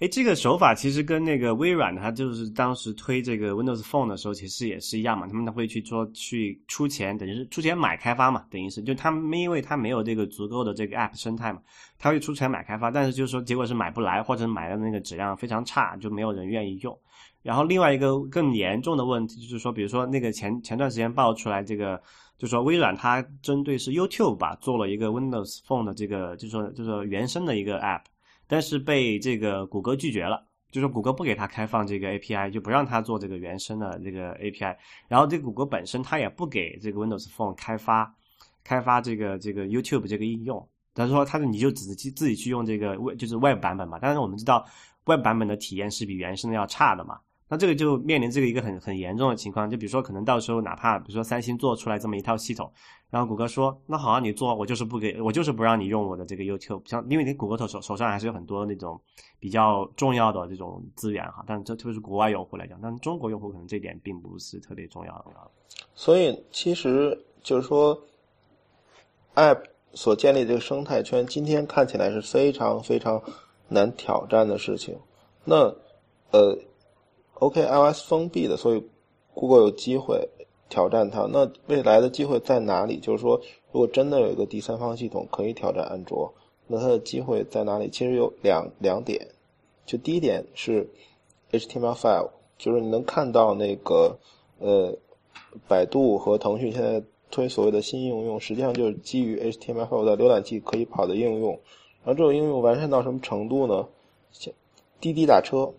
[0.00, 5.26] 哎，这个手法其实跟那个微软，它就是当时推这个 Windows Phone 的时候，其实也是一样嘛。
[5.26, 11.60] 他们会去说去出钱，等于是出钱买开发嘛，等于是就他们因为他没有这个足够的这个 App 生态嘛，
[11.98, 16.98] 他会出钱买开发，但是就是说结果是买不来，或者买的那个质量非常差，就没有人愿意用。
[17.42, 22.00] 然后另外一个更严重的问题就是说，比如说那个前前段时间爆出来这个，
[22.36, 28.02] 就说微软它针对是 YouTube 吧，做了一个 Windows Phone 的这个，就是说就说原生的一个 App。
[28.46, 34.76] 但是被这个谷歌拒绝了，就说谷歌不给他开放这个 API，就不让他做这个原生的这个 API。
[35.06, 38.12] 然后这谷歌本身他也不给这个 Windows Phone 开发
[38.64, 40.68] 开发这个这个 YouTube 这个应用。
[40.94, 43.98] 他说他说你就自己自己去用这个 Web 就是 Web 版本嘛。
[44.02, 44.66] 但是我们知道
[45.06, 47.18] Web 版本的体验是比原生的要差的嘛。
[47.50, 52.72] 那这个就面临这个一个很很严重的情况，就比如说可能到时候哪怕比如说三星做出来这么一套系统，
[53.10, 59.00] 然后谷歌说那好啊，你做我就是不给我就是不让你用我的这个 YouTube，像因为你谷歌手手上还是有很多那种
[59.40, 65.24] 比较重要的这种资源哈，但这特别是国外用户来讲，但中国用户可能这点并不是特别重要的。
[65.92, 68.00] 所以其实就是说
[69.34, 73.20] ，App 所建立这个生态圈，今天看起来是非常非常
[73.66, 74.96] 难挑战的事情。
[75.44, 75.74] 那
[76.30, 76.56] 呃。
[77.40, 78.84] OK，iOS 封闭的，所以
[79.32, 80.28] Google 有机会
[80.68, 81.26] 挑战它。
[81.32, 83.00] 那未来的机会在哪里？
[83.00, 83.40] 就是说，
[83.72, 86.34] 如果真的有一个第三方系统可以挑战安卓，
[86.66, 87.88] 那它的机会在哪里？
[87.88, 89.26] 其实有两两点。
[89.86, 90.86] 就第一点是
[91.50, 92.28] HTML5，
[92.58, 94.18] 就是你能看到那个
[94.58, 94.94] 呃，
[95.66, 101.52] 百度和腾讯现在推所谓的新应用，实际上就是基于 HTML5 的浏览器可以跑的应用。
[102.04, 103.88] 然后这种应用完善到什么程度呢？
[104.30, 104.52] 像
[105.00, 105.72] 滴滴打车。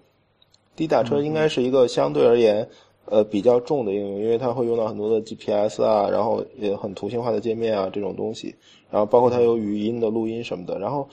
[0.76, 2.68] 滴打车应该是一个相对而言，
[3.06, 8.56] 呃，比较重的应用，因为它会用到很多的 GPS 啊，然后也很图形化的界面啊这种东西，
[8.90, 11.08] 然后包括它有语音的录音什么的，然后，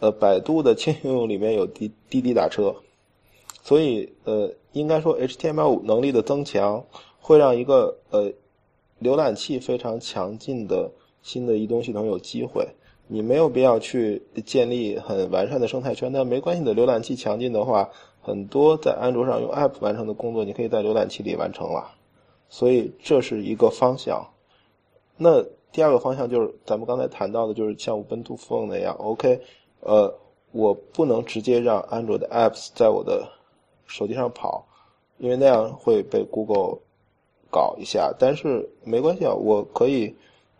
[0.00, 2.74] 呃，百度的轻应用里面有滴滴滴打车，
[3.62, 6.82] 所以呃，应该说 HTML5 能力的增强
[7.20, 8.32] 会让一个呃，
[9.02, 10.90] 浏览器非常强劲的
[11.22, 12.66] 新的移动系统有机会。
[13.06, 17.90] 你没有必要去建立很完善的生态圈，但没关系的，浏览器强劲的话。
[18.24, 21.90] 很多在安卓上用 App 完成的工作，你可以在浏览器里完成了，
[22.48, 24.26] 所以这是一个方向。
[25.16, 29.40] 那第二个方向就是咱们刚才谈到的，就是像 Ubuntu Phone 那样，OK，
[29.80, 30.12] 呃，
[30.52, 33.28] 我不能直接让安卓的 Apps 在我的
[33.86, 34.64] 手机上跑，
[35.18, 36.78] 因为那样会被 Google
[37.50, 38.14] 搞一下。
[38.18, 40.14] 但是没关系啊，我可以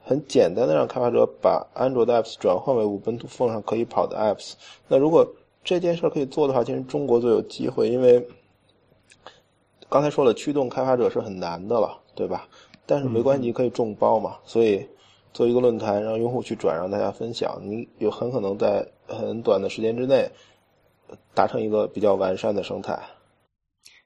[0.05, 4.53] 很简单的让开发者把安卓的 Apps 转换为 Ubuntu Phone 上可以跑的 Apps。
[4.89, 5.27] 那如果
[5.65, 8.25] 这件事可以做的话，其实中国最有机会，因为
[9.89, 12.47] 刚才说了，驱动开发者是很难的了，对吧？
[12.85, 14.37] 但是没关系，可以众包嘛。
[14.45, 14.87] 所以
[15.33, 20.31] 做一个论坛，让用户去转，让大家分享，你有很可能在很短的时间之内
[21.33, 22.99] 达成一个比较完善的生态。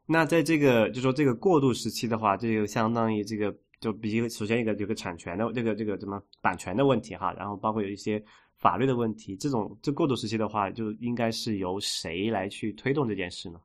[0.07, 8.23] 那在这个就说这个过渡时期的话，这就相当于这个就比首先一个有个产权的这个这个什么版权的问题哈，然后包括有一些。
[8.59, 13.61] 法律的问题，这种这过渡时期的话，就应该是由谁来去推动这件事呢？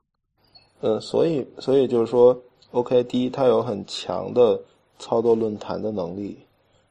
[0.80, 2.40] 呃，所以，所以就是说
[2.70, 4.60] ，OK，第一，它有很强的
[4.98, 6.38] 操作论坛的能力，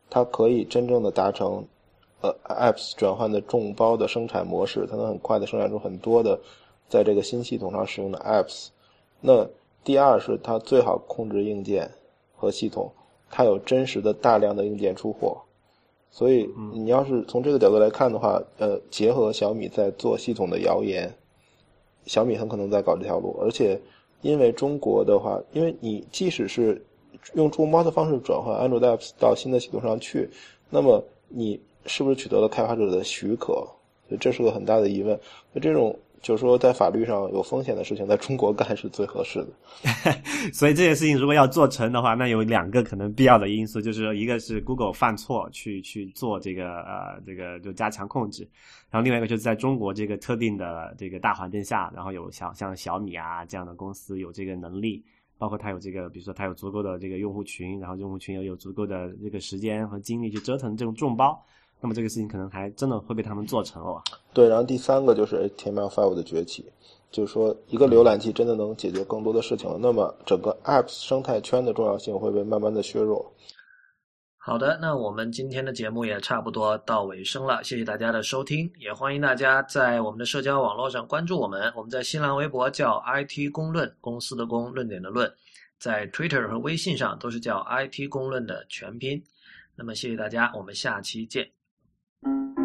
[0.09, 1.65] 它可以真正的达成
[2.21, 6.39] 呃 Apps 转换的众包的生产模式，它能很快的生产出很多的
[6.89, 8.67] 在这个新系统上使用的 Apps。
[9.21, 9.47] 那
[9.83, 11.89] 第二是它最好控制硬件
[12.35, 12.91] 和系统，
[13.29, 15.41] 它有真实的大量的硬件出货。
[16.15, 21.11] 所以，你要是从这个角度来看的话，呃，结合小米在做系统的谣言，
[22.05, 23.35] 小米很可能在搞这条路。
[23.41, 23.81] 而且，
[24.21, 26.79] 因为中国的话，因为你即使是
[27.33, 30.29] 用触摸的方式转换 Android apps 到新的系统上去，
[30.69, 33.53] 那么你是不是取得了开发者的许可？
[34.07, 35.19] 所以这是个很大的疑问。
[35.51, 35.97] 那这种。
[36.23, 39.49] 就是说，在法律上有风险的事情，在中国干是最合适的。
[40.53, 48.47] 所以这件事情如果要做成的话，那有两个可能必要的因素，就是一个是 Google 犯错去去做这个呃这个就加强控制，
[48.89, 55.03] 然后另外一个就是在中国这个特定的这个大环境下，然后有像像小米啊这样的公司有这个能力，
[55.37, 61.37] 包括它有这个，比如说它有足够的这个用户群，然后用户群又有足够的这个时间和精力去折腾这种众包。
[61.83, 64.01] 那么这个事情可能还真的会被他们做成哦。
[64.33, 66.65] 对，然后第三个就是 HTML5 的崛起，
[67.11, 73.29] 就是说一个浏览器真的能解决更多的事情了，那么整个 App 生态圈的重要性会被慢慢的削弱。
[74.37, 81.71] 好的，那我们今天的节目也差不多到尾声了，谢谢大家的收听，也欢迎大家在我们的社交网络上关注我们。
[81.75, 85.33] 我们在新浪微博叫 IT 公论，公司的公，论点的论，
[85.79, 89.21] 在 Twitter 和微信上都是叫 IT 公论的全拼。
[89.75, 91.52] 那么谢谢大家，我们下期见。
[92.23, 92.62] Thank you.